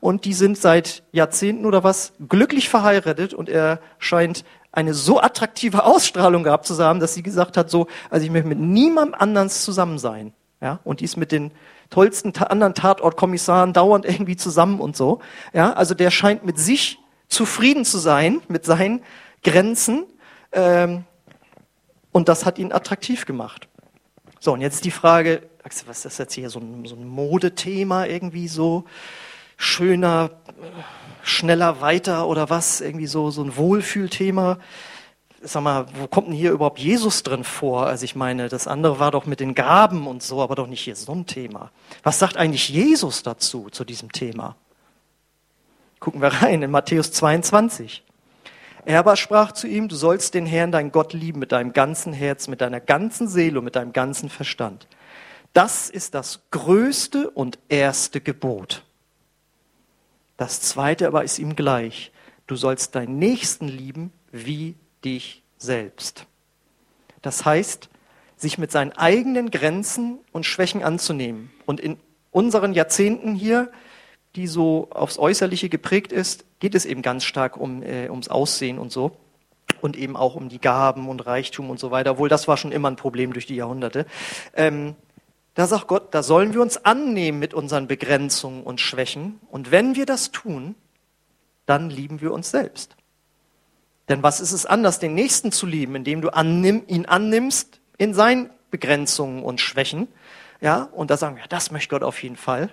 [0.00, 5.84] Und die sind seit Jahrzehnten oder was glücklich verheiratet und er scheint eine so attraktive
[5.84, 9.62] Ausstrahlung gehabt zu haben, dass sie gesagt hat, so, also ich möchte mit niemandem anders
[9.62, 10.32] zusammen sein.
[10.60, 11.52] Ja, und die ist mit den
[11.90, 15.20] tollsten anderen Tatortkommissaren dauernd irgendwie zusammen und so.
[15.52, 19.02] Ja, also der scheint mit sich zufrieden zu sein, mit seinen
[19.42, 20.04] Grenzen.
[20.52, 21.04] Ähm,
[22.12, 23.68] und das hat ihn attraktiv gemacht.
[24.40, 28.06] So, und jetzt die Frage, was ist das jetzt hier, so ein, so ein Modethema
[28.06, 28.84] irgendwie so?
[29.56, 30.30] Schöner,
[31.22, 32.80] schneller, weiter oder was?
[32.80, 34.58] Irgendwie so, so ein Wohlfühlthema
[35.46, 37.86] sag mal, wo kommt denn hier überhaupt Jesus drin vor?
[37.86, 40.82] Also ich meine, das andere war doch mit den Gaben und so, aber doch nicht
[40.82, 41.70] hier so ein Thema.
[42.02, 44.56] Was sagt eigentlich Jesus dazu, zu diesem Thema?
[46.00, 48.02] Gucken wir rein in Matthäus 22.
[48.84, 52.12] Er aber sprach zu ihm, du sollst den Herrn, dein Gott lieben mit deinem ganzen
[52.12, 54.86] Herz, mit deiner ganzen Seele und mit deinem ganzen Verstand.
[55.52, 58.84] Das ist das größte und erste Gebot.
[60.36, 62.12] Das zweite aber ist ihm gleich.
[62.46, 64.76] Du sollst deinen Nächsten lieben wie
[65.06, 66.26] dich selbst.
[67.22, 67.88] Das heißt,
[68.36, 71.50] sich mit seinen eigenen Grenzen und Schwächen anzunehmen.
[71.64, 71.96] Und in
[72.32, 73.70] unseren Jahrzehnten hier,
[74.34, 78.78] die so aufs Äußerliche geprägt ist, geht es eben ganz stark um, äh, ums Aussehen
[78.78, 79.16] und so.
[79.80, 82.12] Und eben auch um die Gaben und Reichtum und so weiter.
[82.12, 84.06] Obwohl das war schon immer ein Problem durch die Jahrhunderte.
[84.54, 84.96] Ähm,
[85.54, 89.40] da sagt Gott, da sollen wir uns annehmen mit unseren Begrenzungen und Schwächen.
[89.50, 90.74] Und wenn wir das tun,
[91.64, 92.96] dann lieben wir uns selbst.
[94.08, 98.14] Denn was ist es anders, den Nächsten zu lieben, indem du annimm, ihn annimmst in
[98.14, 100.08] seinen Begrenzungen und Schwächen.
[100.60, 102.70] Ja, und da sagen wir, das möchte Gott auf jeden Fall.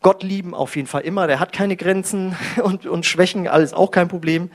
[0.00, 3.90] Gott lieben auf jeden Fall immer, der hat keine Grenzen und, und Schwächen, alles auch
[3.90, 4.50] kein Problem.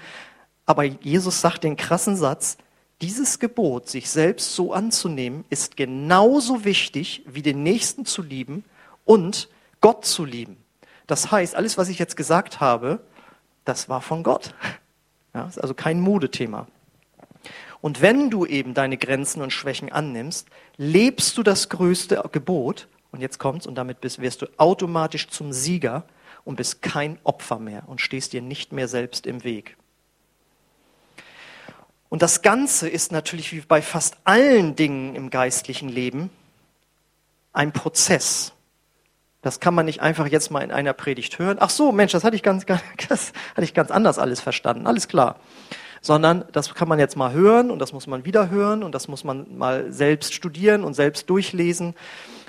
[0.66, 2.58] Aber Jesus sagt den krassen Satz,
[3.02, 8.64] dieses Gebot, sich selbst so anzunehmen, ist genauso wichtig wie den Nächsten zu lieben
[9.04, 9.50] und
[9.82, 10.58] Gott zu lieben.
[11.06, 13.02] Das heißt, alles, was ich jetzt gesagt habe,
[13.66, 14.56] das war von Gott.
[15.34, 16.67] Ja, ist also kein Modethema.
[17.82, 23.19] Und wenn du eben deine Grenzen und Schwächen annimmst, lebst du das größte Gebot, und
[23.19, 26.06] jetzt kommt's, und damit bist, wirst du automatisch zum Sieger
[26.46, 29.76] und bist kein Opfer mehr und stehst dir nicht mehr selbst im Weg.
[32.10, 36.30] Und das Ganze ist natürlich wie bei fast allen Dingen im geistlichen Leben
[37.54, 38.54] ein Prozess.
[39.44, 41.58] Das kann man nicht einfach jetzt mal in einer Predigt hören.
[41.60, 44.88] Ach so, Mensch, das hatte ich ganz, das hatte ich ganz anders alles verstanden.
[44.88, 45.36] Alles klar.
[46.02, 49.08] Sondern das kann man jetzt mal hören und das muss man wieder hören und das
[49.08, 51.94] muss man mal selbst studieren und selbst durchlesen.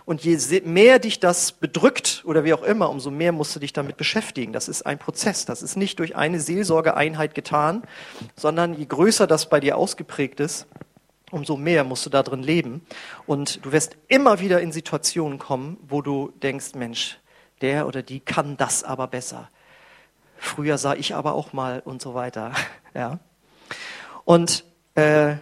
[0.06, 3.72] Und je mehr dich das bedrückt oder wie auch immer, umso mehr musst du dich
[3.72, 4.52] damit beschäftigen.
[4.52, 5.46] Das ist ein Prozess.
[5.46, 7.82] Das ist nicht durch eine Seelsorgeeinheit getan,
[8.36, 10.66] sondern je größer das bei dir ausgeprägt ist,
[11.34, 12.86] umso mehr musst du da drin leben.
[13.26, 17.18] Und du wirst immer wieder in Situationen kommen, wo du denkst, Mensch,
[17.60, 19.50] der oder die kann das aber besser.
[20.36, 22.52] Früher sah ich aber auch mal und so weiter.
[22.96, 23.18] Ja.
[24.24, 25.34] Und äh,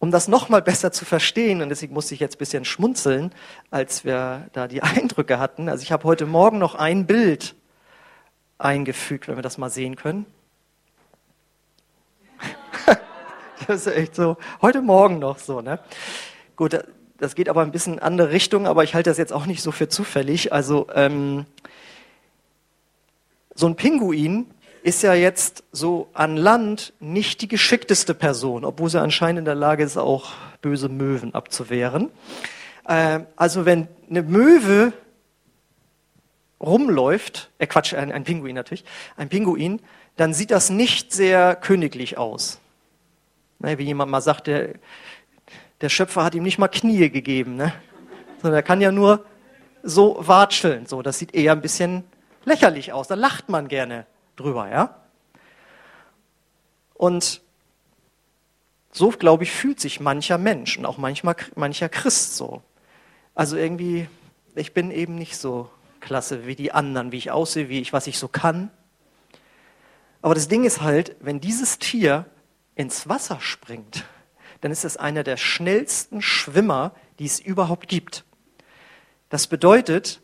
[0.00, 3.32] um das nochmal besser zu verstehen, und deswegen musste ich jetzt ein bisschen schmunzeln,
[3.70, 5.68] als wir da die Eindrücke hatten.
[5.68, 7.54] Also ich habe heute Morgen noch ein Bild
[8.58, 10.26] eingefügt, wenn wir das mal sehen können.
[13.66, 14.36] Das ist echt so.
[14.60, 15.78] Heute Morgen noch so, ne?
[16.56, 16.78] Gut,
[17.18, 19.62] das geht aber ein bisschen in andere Richtung, aber ich halte das jetzt auch nicht
[19.62, 20.52] so für zufällig.
[20.52, 21.46] Also ähm,
[23.54, 24.46] so ein Pinguin
[24.82, 29.54] ist ja jetzt so an Land nicht die geschickteste Person, obwohl sie anscheinend in der
[29.54, 32.10] Lage ist, auch böse Möwen abzuwehren.
[32.86, 34.92] Äh, also wenn eine Möwe
[36.60, 38.84] rumläuft, äh Quatsch, ein, ein Pinguin natürlich,
[39.16, 39.80] ein Pinguin,
[40.16, 42.61] dann sieht das nicht sehr königlich aus.
[43.62, 44.74] Ne, wie jemand mal sagt, der,
[45.80, 47.72] der Schöpfer hat ihm nicht mal Knie gegeben, ne?
[48.40, 49.24] sondern er kann ja nur
[49.84, 50.86] so watscheln.
[50.86, 52.02] So, das sieht eher ein bisschen
[52.44, 53.06] lächerlich aus.
[53.06, 54.96] Da lacht man gerne drüber, ja.
[56.94, 57.40] Und
[58.90, 62.62] so, glaube ich, fühlt sich mancher Mensch und auch manchmal mancher Christ so.
[63.34, 64.08] Also irgendwie,
[64.56, 65.70] ich bin eben nicht so
[66.00, 68.70] klasse wie die anderen, wie ich aussehe, wie ich, was ich so kann.
[70.20, 72.26] Aber das Ding ist halt, wenn dieses Tier
[72.74, 74.04] ins Wasser springt,
[74.60, 78.24] dann ist es einer der schnellsten Schwimmer, die es überhaupt gibt.
[79.28, 80.20] Das bedeutet,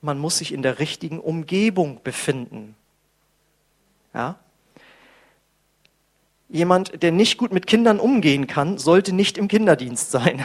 [0.00, 2.74] man muss sich in der richtigen Umgebung befinden.
[4.14, 4.38] Ja?
[6.48, 10.44] Jemand, der nicht gut mit Kindern umgehen kann, sollte nicht im Kinderdienst sein.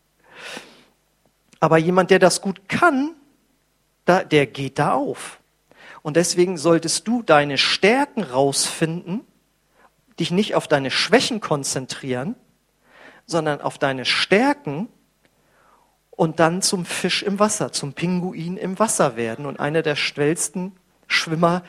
[1.60, 3.14] Aber jemand, der das gut kann,
[4.06, 5.40] der geht da auf.
[6.06, 9.22] Und deswegen solltest du deine Stärken rausfinden,
[10.20, 12.36] dich nicht auf deine Schwächen konzentrieren,
[13.26, 14.86] sondern auf deine Stärken
[16.12, 19.46] und dann zum Fisch im Wasser, zum Pinguin im Wasser werden.
[19.46, 20.76] Und einer der schnellsten
[21.08, 21.64] Schwimmer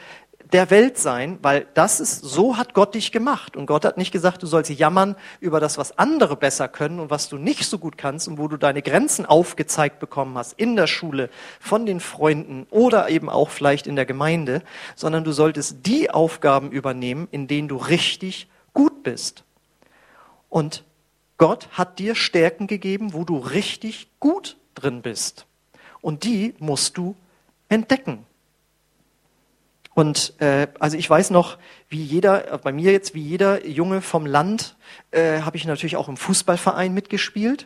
[0.54, 3.58] der Welt sein, weil das ist, so hat Gott dich gemacht.
[3.58, 7.10] Und Gott hat nicht gesagt, du sollst jammern über das, was andere besser können und
[7.10, 10.76] was du nicht so gut kannst und wo du deine Grenzen aufgezeigt bekommen hast in
[10.76, 11.30] der Schule,
[11.60, 14.62] von den Freunden oder eben auch vielleicht in der Gemeinde,
[14.96, 19.44] sondern du solltest die Aufgaben übernehmen, in denen du richtig gut bist.
[20.50, 20.84] Und
[21.38, 25.46] Gott hat dir Stärken gegeben, wo du richtig gut drin bist.
[26.02, 27.16] Und die musst du
[27.70, 28.26] entdecken.
[29.98, 31.58] Und äh, also ich weiß noch,
[31.90, 34.76] wie jeder, bei mir jetzt, wie jeder Junge vom Land,
[35.10, 37.66] äh, habe ich natürlich auch im Fußballverein mitgespielt.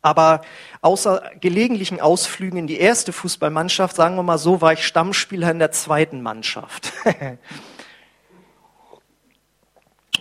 [0.00, 0.40] Aber
[0.80, 5.58] außer gelegentlichen Ausflügen in die erste Fußballmannschaft, sagen wir mal so, war ich Stammspieler in
[5.58, 6.94] der zweiten Mannschaft.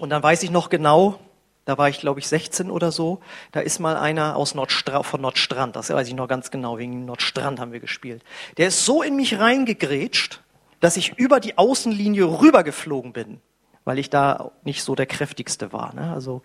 [0.01, 1.17] Und dann weiß ich noch genau,
[1.63, 3.21] da war ich glaube ich 16 oder so,
[3.53, 7.05] da ist mal einer aus Nordstra von Nordstrand, das weiß ich noch ganz genau, wegen
[7.05, 8.21] Nordstrand haben wir gespielt.
[8.57, 10.41] Der ist so in mich reingegrätscht,
[10.85, 13.41] dass ich über die Außenlinie rübergeflogen bin,
[13.85, 15.95] weil ich da nicht so der kräftigste war.
[15.95, 16.13] Ne?
[16.13, 16.43] Also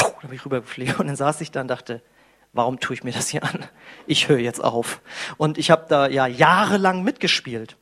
[0.00, 2.00] da bin ich rübergeflogen und dann saß ich da und dachte,
[2.54, 3.66] warum tue ich mir das hier an?
[4.06, 5.02] Ich höre jetzt auf.
[5.36, 7.76] Und ich habe da ja jahrelang mitgespielt.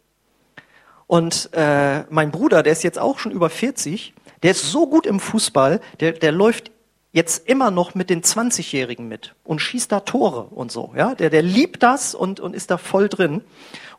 [1.06, 5.06] Und äh, mein Bruder, der ist jetzt auch schon über 40, der ist so gut
[5.06, 6.72] im Fußball, der, der läuft
[7.14, 10.92] jetzt immer noch mit den 20-Jährigen mit und schießt da Tore und so.
[10.96, 13.42] Ja, der, der liebt das und, und ist da voll drin.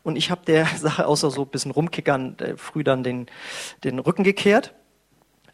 [0.02, 3.26] Und ich habe der Sache außer so ein bisschen rumkickern äh, früh dann den,
[3.84, 4.74] den Rücken gekehrt.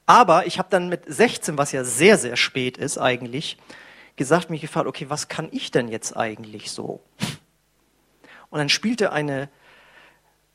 [0.06, 3.58] Aber ich habe dann mit 16, was ja sehr, sehr spät ist eigentlich,
[4.16, 7.00] gesagt, mich gefragt, okay, was kann ich denn jetzt eigentlich so?
[8.50, 9.48] Und dann spielte eine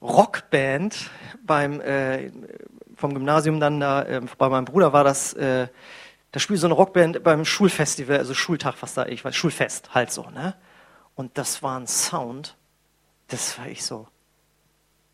[0.02, 1.10] Rockband
[1.46, 2.32] beim äh,
[2.98, 5.68] vom Gymnasium dann da äh, bei meinem Bruder war das äh,
[6.38, 10.12] da spielte so eine Rockband beim Schulfestival also Schultag was da ich weiß Schulfest halt
[10.12, 10.54] so ne?
[11.16, 12.56] Und das war ein Sound
[13.28, 14.08] das war ich so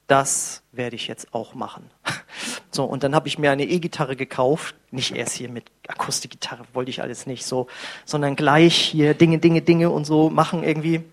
[0.08, 1.90] das werde ich jetzt auch machen.
[2.72, 6.90] So und dann habe ich mir eine E-Gitarre gekauft nicht erst hier mit Akustikgitarre wollte
[6.90, 7.68] ich alles nicht so
[8.04, 11.04] sondern gleich hier Dinge Dinge Dinge und so machen irgendwie.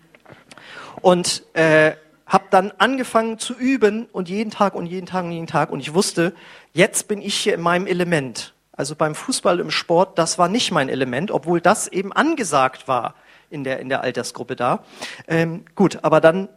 [1.01, 1.93] Und äh,
[2.25, 5.69] habe dann angefangen zu üben und jeden Tag und jeden Tag und jeden Tag.
[5.69, 6.33] Und ich wusste,
[6.73, 8.53] jetzt bin ich hier in meinem Element.
[8.81, 13.13] Also beim Fußball im Sport, das war nicht mein Element, obwohl das eben angesagt war
[13.51, 14.83] in der, in der Altersgruppe da.
[15.27, 16.49] Ähm, gut, aber dann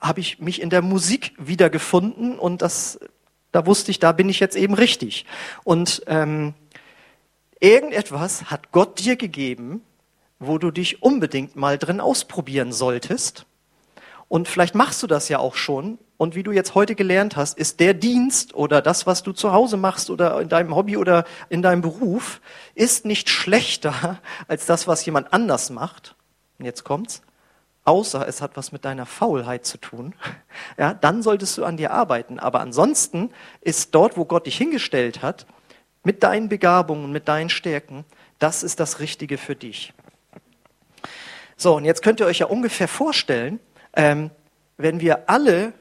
[0.00, 2.98] habe ich mich in der Musik wiedergefunden und das,
[3.52, 5.26] da wusste ich, da bin ich jetzt eben richtig.
[5.62, 6.54] Und ähm,
[7.60, 9.82] irgendetwas hat Gott dir gegeben,
[10.40, 13.46] wo du dich unbedingt mal drin ausprobieren solltest.
[14.28, 15.98] Und vielleicht machst du das ja auch schon.
[16.16, 19.52] Und wie du jetzt heute gelernt hast, ist der Dienst oder das, was du zu
[19.52, 22.40] Hause machst oder in deinem Hobby oder in deinem Beruf,
[22.74, 26.14] ist nicht schlechter als das, was jemand anders macht.
[26.58, 27.22] Und jetzt kommt's.
[27.84, 30.14] Außer es hat was mit deiner Faulheit zu tun.
[30.78, 32.38] Ja, dann solltest du an dir arbeiten.
[32.38, 35.46] Aber ansonsten ist dort, wo Gott dich hingestellt hat,
[36.04, 38.04] mit deinen Begabungen, mit deinen Stärken,
[38.38, 39.92] das ist das Richtige für dich.
[41.56, 43.58] So, und jetzt könnt ihr euch ja ungefähr vorstellen,
[43.96, 44.30] ähm,
[44.76, 45.72] wenn wir alle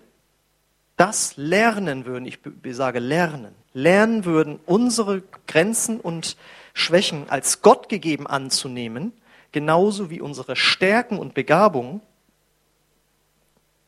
[0.98, 2.40] das lernen würden, ich
[2.76, 6.38] sage lernen, lernen würden, unsere Grenzen und
[6.74, 9.14] Schwächen als Gott gegeben anzunehmen,
[9.52, 12.02] genauso wie unsere Stärken und Begabungen,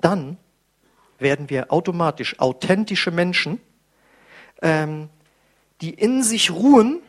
[0.02, 0.38] dann
[1.20, 3.62] werden wir automatisch authentische Menschen,
[4.62, 5.10] ähm,
[5.82, 7.00] die in sich ruhen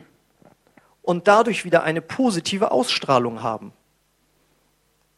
[1.01, 3.73] und dadurch wieder eine positive Ausstrahlung haben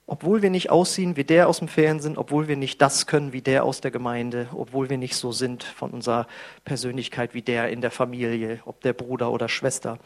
[0.09, 3.43] obwohl wir nicht aussehen wie der aus dem Fernsehen, obwohl wir nicht das können wie
[3.43, 6.25] der aus der Gemeinde, obwohl wir nicht so sind von unserer
[6.65, 9.99] Persönlichkeit wie der in der Familie, ob der Bruder oder Schwester,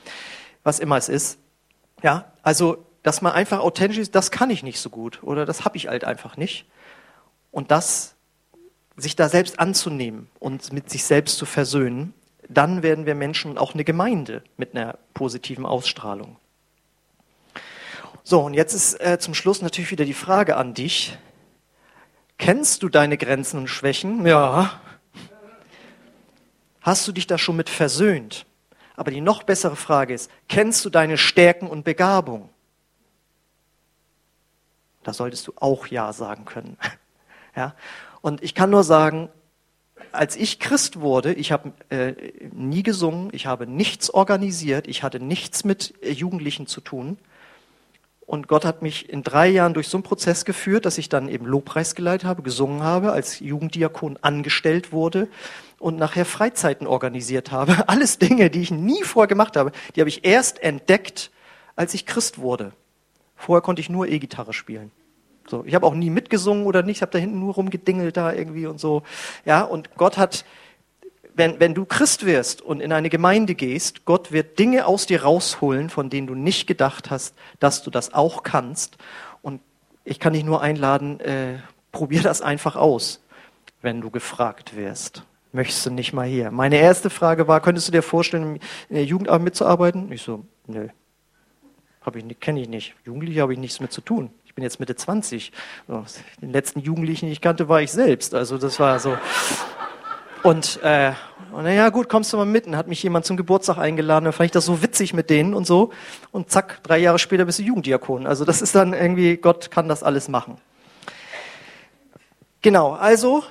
[0.62, 1.40] was immer es ist.
[2.02, 5.64] Ja, also, dass man einfach authentisch ist, das kann ich nicht so gut oder das
[5.64, 6.66] habe ich halt einfach nicht.
[7.52, 8.16] Und das,
[8.98, 12.14] sich da selbst anzunehmen und mit sich selbst zu versöhnen,
[12.50, 16.36] dann werden wir Menschen auch eine Gemeinde mit einer positiven Ausstrahlung.
[18.26, 21.18] So, und jetzt ist äh, zum Schluss natürlich wieder die Frage an dich.
[22.38, 24.26] Kennst du deine Grenzen und Schwächen?
[24.26, 24.80] Ja.
[26.82, 28.46] Hast du dich da schon mit versöhnt?
[28.96, 32.50] Aber die noch bessere Frage ist, kennst du deine Stärken und Begabung?
[35.04, 36.78] Da solltest du auch Ja sagen können.
[37.56, 37.76] Ja?
[38.22, 39.30] Und ich kann nur sagen,
[40.12, 42.14] als ich Christ wurde, ich habe äh,
[42.52, 47.20] nie gesungen, ich habe nichts organisiert, ich hatte nichts mit äh, Jugendlichen zu tun.
[48.26, 51.28] Und Gott hat mich in drei Jahren durch so einen Prozess geführt, dass ich dann
[51.28, 55.28] eben Lobpreis geleitet habe, gesungen habe, als Jugenddiakon angestellt wurde
[55.78, 57.84] und nachher Freizeiten organisiert habe.
[57.90, 61.32] Alles Dinge, die ich nie vorher gemacht habe, die habe ich erst entdeckt,
[61.76, 62.72] als ich Christ wurde.
[63.36, 64.92] Vorher konnte ich nur E-Gitarre spielen.
[65.48, 68.32] So, ich habe auch nie mitgesungen oder nicht, ich habe da hinten nur rumgedingelt da
[68.32, 69.04] irgendwie und so.
[69.44, 70.46] Ja, und Gott hat
[71.36, 75.24] wenn, wenn du Christ wirst und in eine Gemeinde gehst, Gott wird Dinge aus dir
[75.24, 78.98] rausholen, von denen du nicht gedacht hast, dass du das auch kannst.
[79.42, 79.62] Und
[80.04, 81.56] ich kann dich nur einladen, äh,
[81.92, 83.22] probier das einfach aus,
[83.82, 85.24] wenn du gefragt wirst.
[85.52, 86.50] Möchtest du nicht mal hier?
[86.52, 90.12] Meine erste Frage war, könntest du dir vorstellen, in der Jugendarbeit mitzuarbeiten?
[90.12, 90.88] Ich so, nö.
[92.02, 92.96] Hab ich, kenne ich nicht.
[93.06, 94.32] Jugendliche habe ich nichts mit zu tun.
[94.46, 95.52] Ich bin jetzt Mitte 20.
[96.42, 98.34] Den letzten Jugendlichen, den ich kannte, war ich selbst.
[98.34, 99.18] Also das war so.
[100.44, 101.14] Und, äh,
[101.54, 102.68] und naja, gut, kommst du mal mit.
[102.76, 104.26] Hat mich jemand zum Geburtstag eingeladen.
[104.26, 105.92] Dann fand ich das so witzig mit denen und so.
[106.32, 108.28] Und zack, drei Jahre später bist du Jugenddiakon.
[108.28, 110.58] Also das ist dann irgendwie, Gott kann das alles machen.
[112.62, 113.44] Genau, also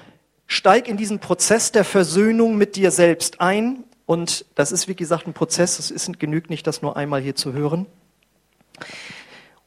[0.47, 3.85] steig in diesen Prozess der Versöhnung mit dir selbst ein.
[4.05, 5.79] Und das ist, wie gesagt, ein Prozess.
[5.79, 7.87] Es ist, genügt nicht, das nur einmal hier zu hören.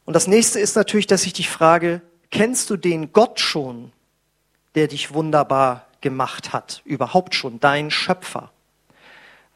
[0.04, 3.90] Und das nächste ist natürlich, dass ich dich frage, kennst du den Gott schon,
[4.76, 8.50] der dich wunderbar gemacht hat, überhaupt schon, dein Schöpfer.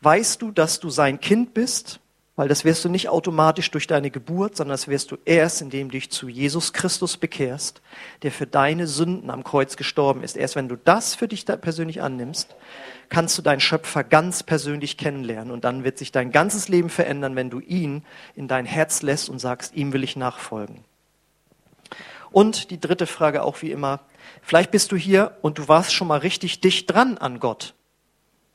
[0.00, 2.00] Weißt du, dass du sein Kind bist?
[2.40, 5.88] Weil das wirst du nicht automatisch durch deine Geburt, sondern das wirst du erst, indem
[5.88, 7.82] du dich zu Jesus Christus bekehrst,
[8.22, 10.38] der für deine Sünden am Kreuz gestorben ist.
[10.38, 12.56] Erst wenn du das für dich persönlich annimmst,
[13.10, 15.50] kannst du deinen Schöpfer ganz persönlich kennenlernen.
[15.50, 19.28] Und dann wird sich dein ganzes Leben verändern, wenn du ihn in dein Herz lässt
[19.28, 20.84] und sagst, ihm will ich nachfolgen.
[22.30, 24.00] Und die dritte Frage auch wie immer,
[24.42, 27.74] Vielleicht bist du hier und du warst schon mal richtig dicht dran an Gott.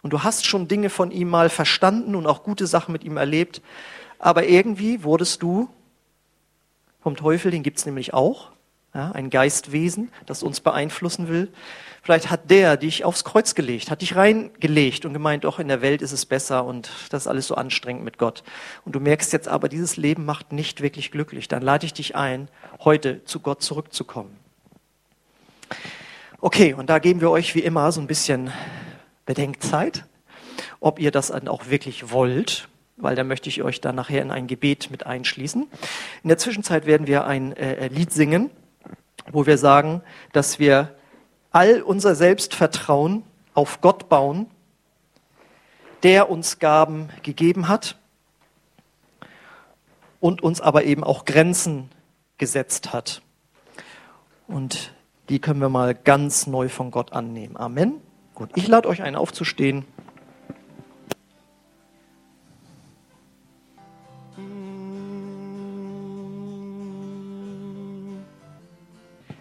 [0.02, 3.18] Und du hast schon Dinge von ihm mal verstanden und auch gute Sachen mit ihm
[3.18, 3.62] erlebt.
[4.20, 5.70] Aber irgendwie wurdest du
[7.02, 8.52] vom Teufel, den gibt's nämlich auch,
[8.94, 11.52] ja, ein Geistwesen, das uns beeinflussen will.
[12.02, 15.82] Vielleicht hat der dich aufs Kreuz gelegt, hat dich reingelegt und gemeint, doch in der
[15.82, 18.44] Welt ist es besser und das ist alles so anstrengend mit Gott.
[18.86, 21.48] Und du merkst jetzt aber, dieses Leben macht nicht wirklich glücklich.
[21.48, 22.48] Dann lade ich dich ein,
[22.80, 24.45] heute zu Gott zurückzukommen.
[26.42, 28.52] Okay, und da geben wir euch wie immer so ein bisschen
[29.26, 30.06] Bedenkzeit,
[30.80, 34.32] ob ihr das dann auch wirklich wollt, weil da möchte ich euch dann nachher in
[34.32, 35.68] ein Gebet mit einschließen.
[36.24, 38.52] In der Zwischenzeit werden wir ein äh, Lied singen,
[39.32, 40.02] wo wir sagen,
[40.34, 40.96] dass wir
[41.52, 44.48] all unser Selbstvertrauen auf Gott bauen,
[46.04, 47.98] der uns Gaben gegeben hat
[50.20, 51.90] und uns aber eben auch Grenzen
[52.38, 53.22] gesetzt hat.
[54.48, 54.95] Und
[55.30, 57.58] die können wir mal ganz neu von Gott annehmen.
[57.58, 58.02] Amen.
[58.34, 59.86] Gut, ich lade euch ein, aufzustehen.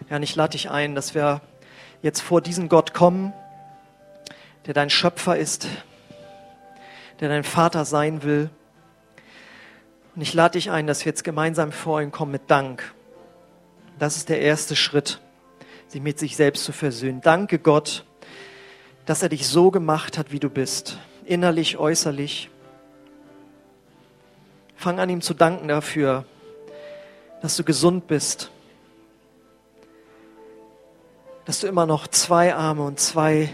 [0.09, 1.41] Ja, und ich lade dich ein, dass wir
[2.01, 3.33] jetzt vor diesen Gott kommen,
[4.65, 5.67] der dein Schöpfer ist,
[7.19, 8.49] der dein Vater sein will.
[10.15, 12.93] Und ich lade dich ein, dass wir jetzt gemeinsam vor ihn kommen mit Dank.
[13.99, 15.19] Das ist der erste Schritt,
[15.87, 17.21] sich mit sich selbst zu versöhnen.
[17.21, 18.05] Danke Gott,
[19.05, 22.49] dass er dich so gemacht hat, wie du bist, innerlich, äußerlich.
[24.75, 26.25] Fang an, ihm zu danken dafür,
[27.41, 28.51] dass du gesund bist,
[31.45, 33.49] dass du immer noch zwei Arme und zwei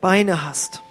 [0.00, 0.82] Beine hast.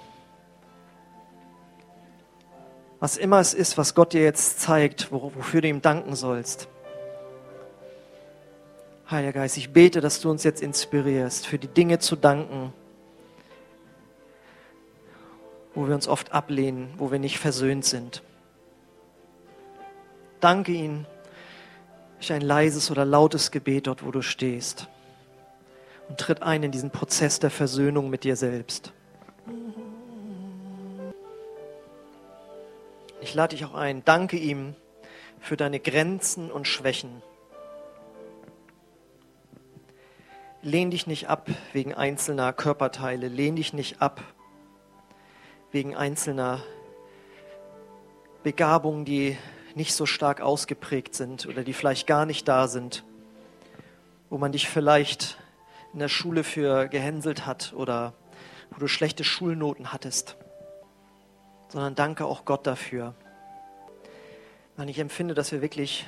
[2.99, 6.69] Was immer es ist, was Gott dir jetzt zeigt, wofür du ihm danken sollst.
[9.09, 12.73] Heiliger Geist, ich bete, dass du uns jetzt inspirierst, für die Dinge zu danken,
[15.75, 18.23] wo wir uns oft ablehnen, wo wir nicht versöhnt sind.
[20.39, 21.05] Danke ihn
[22.17, 24.87] durch ein leises oder lautes Gebet dort, wo du stehst.
[26.09, 28.91] Und tritt ein in diesen Prozess der Versöhnung mit dir selbst.
[33.21, 34.03] Ich lade dich auch ein.
[34.05, 34.75] Danke ihm
[35.39, 37.21] für deine Grenzen und Schwächen.
[40.65, 43.27] Lehn dich nicht ab wegen einzelner Körperteile.
[43.27, 44.19] Lehn dich nicht ab
[45.71, 46.63] wegen einzelner
[48.41, 49.37] Begabungen, die
[49.75, 53.03] nicht so stark ausgeprägt sind oder die vielleicht gar nicht da sind,
[54.31, 55.37] wo man dich vielleicht
[55.93, 58.13] in der Schule für gehänselt hat oder
[58.71, 60.35] wo du schlechte Schulnoten hattest,
[61.67, 63.13] sondern danke auch Gott dafür.
[64.77, 66.07] Mann, ich empfinde, dass wir wirklich,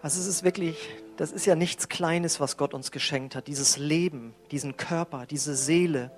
[0.00, 0.78] also es ist wirklich,
[1.20, 5.54] das ist ja nichts Kleines, was Gott uns geschenkt hat, dieses Leben, diesen Körper, diese
[5.54, 6.10] Seele,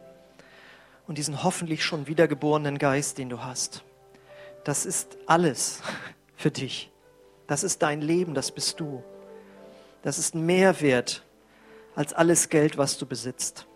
[1.09, 3.82] und diesen hoffentlich schon wiedergeborenen Geist, den du hast.
[4.62, 5.82] Das ist alles
[6.36, 6.92] für dich.
[7.48, 9.03] Das ist dein Leben, das bist du.
[10.03, 11.24] Das ist mehr wert
[11.96, 13.66] als alles Geld, was du besitzt.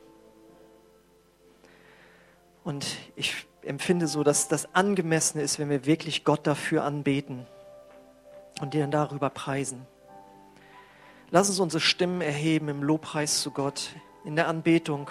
[2.63, 7.49] Und ich empfinde so, dass das angemessen ist, wenn wir wirklich Gott dafür anbeten
[8.61, 9.89] und dir dann darüber preisen.
[11.33, 13.91] Lass uns unsere Stimmen erheben im Lobpreis zu Gott,
[14.25, 15.11] in der Anbetung.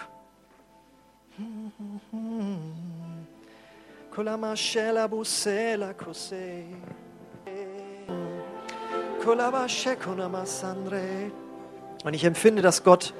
[12.05, 13.13] Und ich empfinde, dass Gott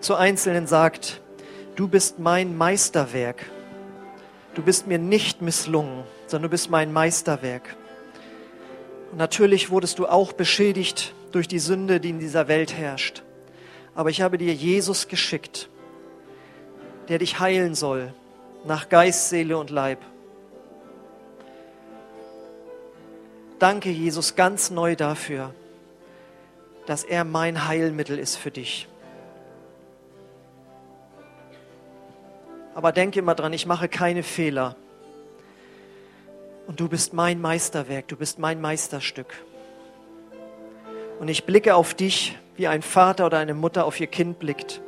[0.00, 1.20] zu Einzelnen sagt,
[1.76, 3.44] du bist mein Meisterwerk.
[4.54, 7.76] Du bist mir nicht misslungen, sondern du bist mein Meisterwerk.
[9.10, 13.22] Und natürlich wurdest du auch beschädigt durch die Sünde, die in dieser Welt herrscht.
[13.94, 15.68] Aber ich habe dir Jesus geschickt,
[17.08, 18.12] der dich heilen soll,
[18.64, 19.98] nach Geist, Seele und Leib.
[23.58, 25.54] Danke, Jesus, ganz neu dafür,
[26.86, 28.88] dass er mein Heilmittel ist für dich.
[32.74, 34.76] Aber denke immer dran, ich mache keine Fehler.
[36.66, 39.44] Und du bist mein Meisterwerk, du bist mein Meisterstück.
[41.20, 44.80] Und ich blicke auf dich, wie ein Vater oder eine Mutter auf ihr Kind blickt.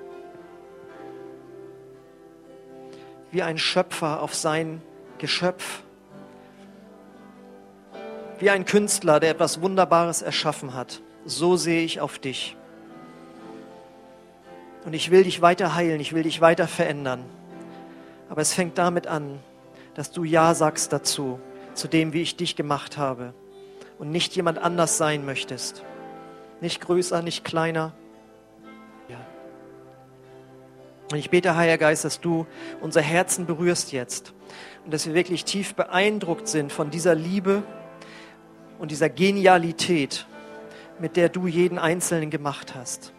[3.33, 4.83] wie ein Schöpfer auf sein
[5.19, 5.83] Geschöpf,
[8.39, 11.01] wie ein Künstler, der etwas Wunderbares erschaffen hat.
[11.25, 12.57] So sehe ich auf dich.
[14.85, 17.25] Und ich will dich weiter heilen, ich will dich weiter verändern.
[18.29, 19.39] Aber es fängt damit an,
[19.95, 21.41] dass du Ja sagst dazu,
[21.75, 23.33] zu dem, wie ich dich gemacht habe.
[23.99, 25.85] Und nicht jemand anders sein möchtest.
[26.63, 27.93] Nicht größer, nicht kleiner.
[29.09, 29.19] Ja.
[31.11, 32.47] Und ich bete, Heiliger Geist, dass du
[32.81, 34.33] unser Herzen berührst jetzt
[34.85, 37.65] und dass wir wirklich tief beeindruckt sind von dieser Liebe
[38.79, 40.25] und dieser Genialität,
[41.01, 43.13] mit der du jeden Einzelnen gemacht hast.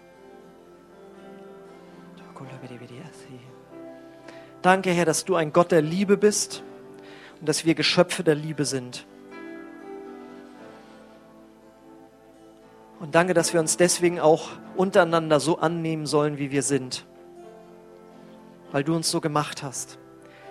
[4.62, 6.64] Danke, Herr, dass du ein Gott der Liebe bist
[7.42, 9.06] und dass wir Geschöpfe der Liebe sind.
[13.04, 14.48] Und danke, dass wir uns deswegen auch
[14.78, 17.06] untereinander so annehmen sollen, wie wir sind,
[18.72, 20.00] weil du uns so gemacht hast.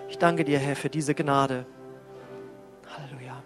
[0.07, 1.65] Ich danke dir, Herr, für diese Gnade.
[2.95, 3.41] Halleluja.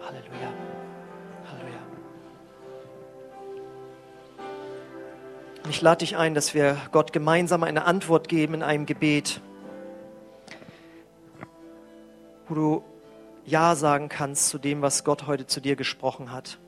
[0.00, 0.52] Halleluja.
[1.50, 1.80] Halleluja.
[5.68, 9.40] Ich lade dich ein, dass wir Gott gemeinsam eine Antwort geben in einem Gebet,
[12.48, 12.84] wo du
[13.44, 16.58] Ja sagen kannst zu dem, was Gott heute zu dir gesprochen hat.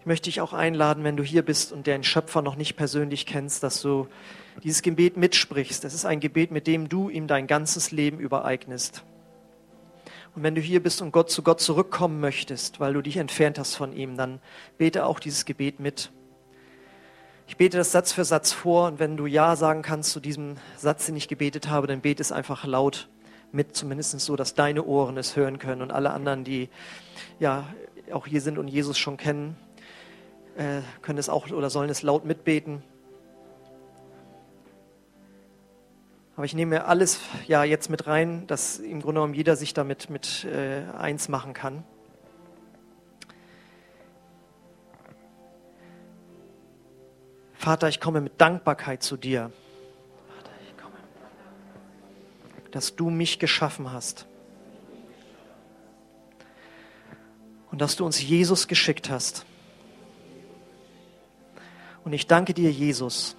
[0.00, 3.26] Ich möchte dich auch einladen, wenn du hier bist und den Schöpfer noch nicht persönlich
[3.26, 4.06] kennst, dass du
[4.62, 5.82] dieses Gebet mitsprichst.
[5.82, 9.02] Das ist ein Gebet, mit dem du ihm dein ganzes Leben übereignest.
[10.36, 13.58] Und wenn du hier bist und Gott zu Gott zurückkommen möchtest, weil du dich entfernt
[13.58, 14.38] hast von ihm, dann
[14.78, 16.12] bete auch dieses Gebet mit.
[17.48, 20.56] Ich bete das Satz für Satz vor und wenn du Ja sagen kannst zu diesem
[20.76, 23.08] Satz, den ich gebetet habe, dann bete es einfach laut
[23.52, 26.68] mit, zumindest so, dass deine Ohren es hören können und alle anderen, die
[27.38, 27.64] ja
[28.12, 29.56] auch hier sind und Jesus schon kennen,
[30.56, 32.82] äh, können es auch oder sollen es laut mitbeten.
[36.34, 40.10] Aber ich nehme alles ja jetzt mit rein, dass im Grunde genommen jeder sich damit
[40.10, 41.84] mit äh, eins machen kann.
[47.66, 49.50] Vater, ich komme mit Dankbarkeit zu dir.
[52.70, 54.28] Dass du mich geschaffen hast.
[57.72, 59.46] Und dass du uns Jesus geschickt hast.
[62.04, 63.36] Und ich danke dir, Jesus,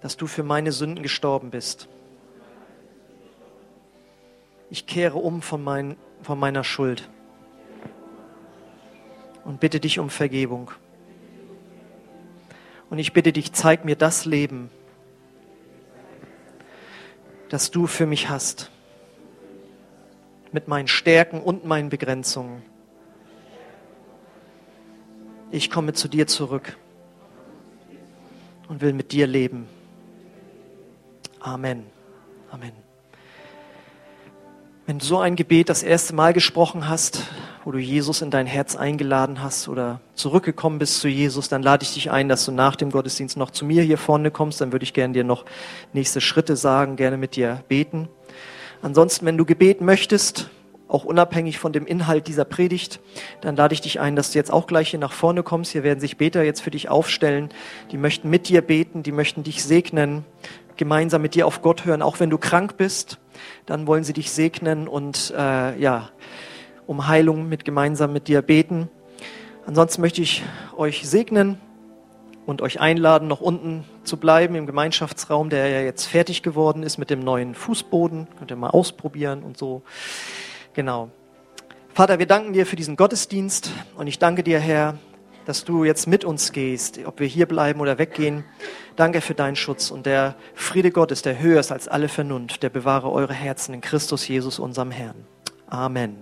[0.00, 1.86] dass du für meine Sünden gestorben bist.
[4.70, 7.10] Ich kehre um von, mein, von meiner Schuld
[9.44, 10.72] und bitte dich um Vergebung.
[12.90, 14.70] Und ich bitte dich, zeig mir das Leben,
[17.48, 18.70] das du für mich hast,
[20.52, 22.62] mit meinen Stärken und meinen Begrenzungen.
[25.50, 26.76] Ich komme zu dir zurück
[28.68, 29.66] und will mit dir leben.
[31.40, 31.86] Amen.
[32.50, 32.87] Amen.
[34.88, 37.24] Wenn du so ein Gebet das erste Mal gesprochen hast,
[37.62, 41.82] wo du Jesus in dein Herz eingeladen hast oder zurückgekommen bist zu Jesus, dann lade
[41.82, 44.62] ich dich ein, dass du nach dem Gottesdienst noch zu mir hier vorne kommst.
[44.62, 45.44] Dann würde ich gerne dir noch
[45.92, 48.08] nächste Schritte sagen, gerne mit dir beten.
[48.80, 50.48] Ansonsten, wenn du Gebet möchtest,
[50.88, 52.98] auch unabhängig von dem Inhalt dieser Predigt,
[53.42, 55.72] dann lade ich dich ein, dass du jetzt auch gleich hier nach vorne kommst.
[55.72, 57.50] Hier werden sich Beter jetzt für dich aufstellen.
[57.92, 60.24] Die möchten mit dir beten, die möchten dich segnen,
[60.78, 63.18] gemeinsam mit dir auf Gott hören, auch wenn du krank bist.
[63.66, 66.10] Dann wollen sie dich segnen und äh, ja,
[66.86, 68.88] um Heilung mit gemeinsam mit dir beten.
[69.66, 70.42] Ansonsten möchte ich
[70.76, 71.60] euch segnen
[72.46, 76.96] und euch einladen, noch unten zu bleiben im Gemeinschaftsraum, der ja jetzt fertig geworden ist
[76.96, 78.26] mit dem neuen Fußboden.
[78.38, 79.82] Könnt ihr mal ausprobieren und so.
[80.72, 81.10] Genau.
[81.92, 84.96] Vater, wir danken dir für diesen Gottesdienst und ich danke dir, Herr,
[85.48, 88.44] dass du jetzt mit uns gehst, ob wir hier bleiben oder weggehen.
[88.96, 92.68] Danke für deinen Schutz und der Friede Gottes, der höher ist als alle Vernunft, der
[92.68, 95.24] bewahre eure Herzen in Christus Jesus, unserem Herrn.
[95.66, 96.18] Amen.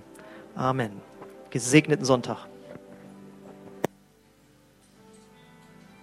[0.55, 0.93] Amen.
[1.51, 2.47] Gesegneten Sonntag.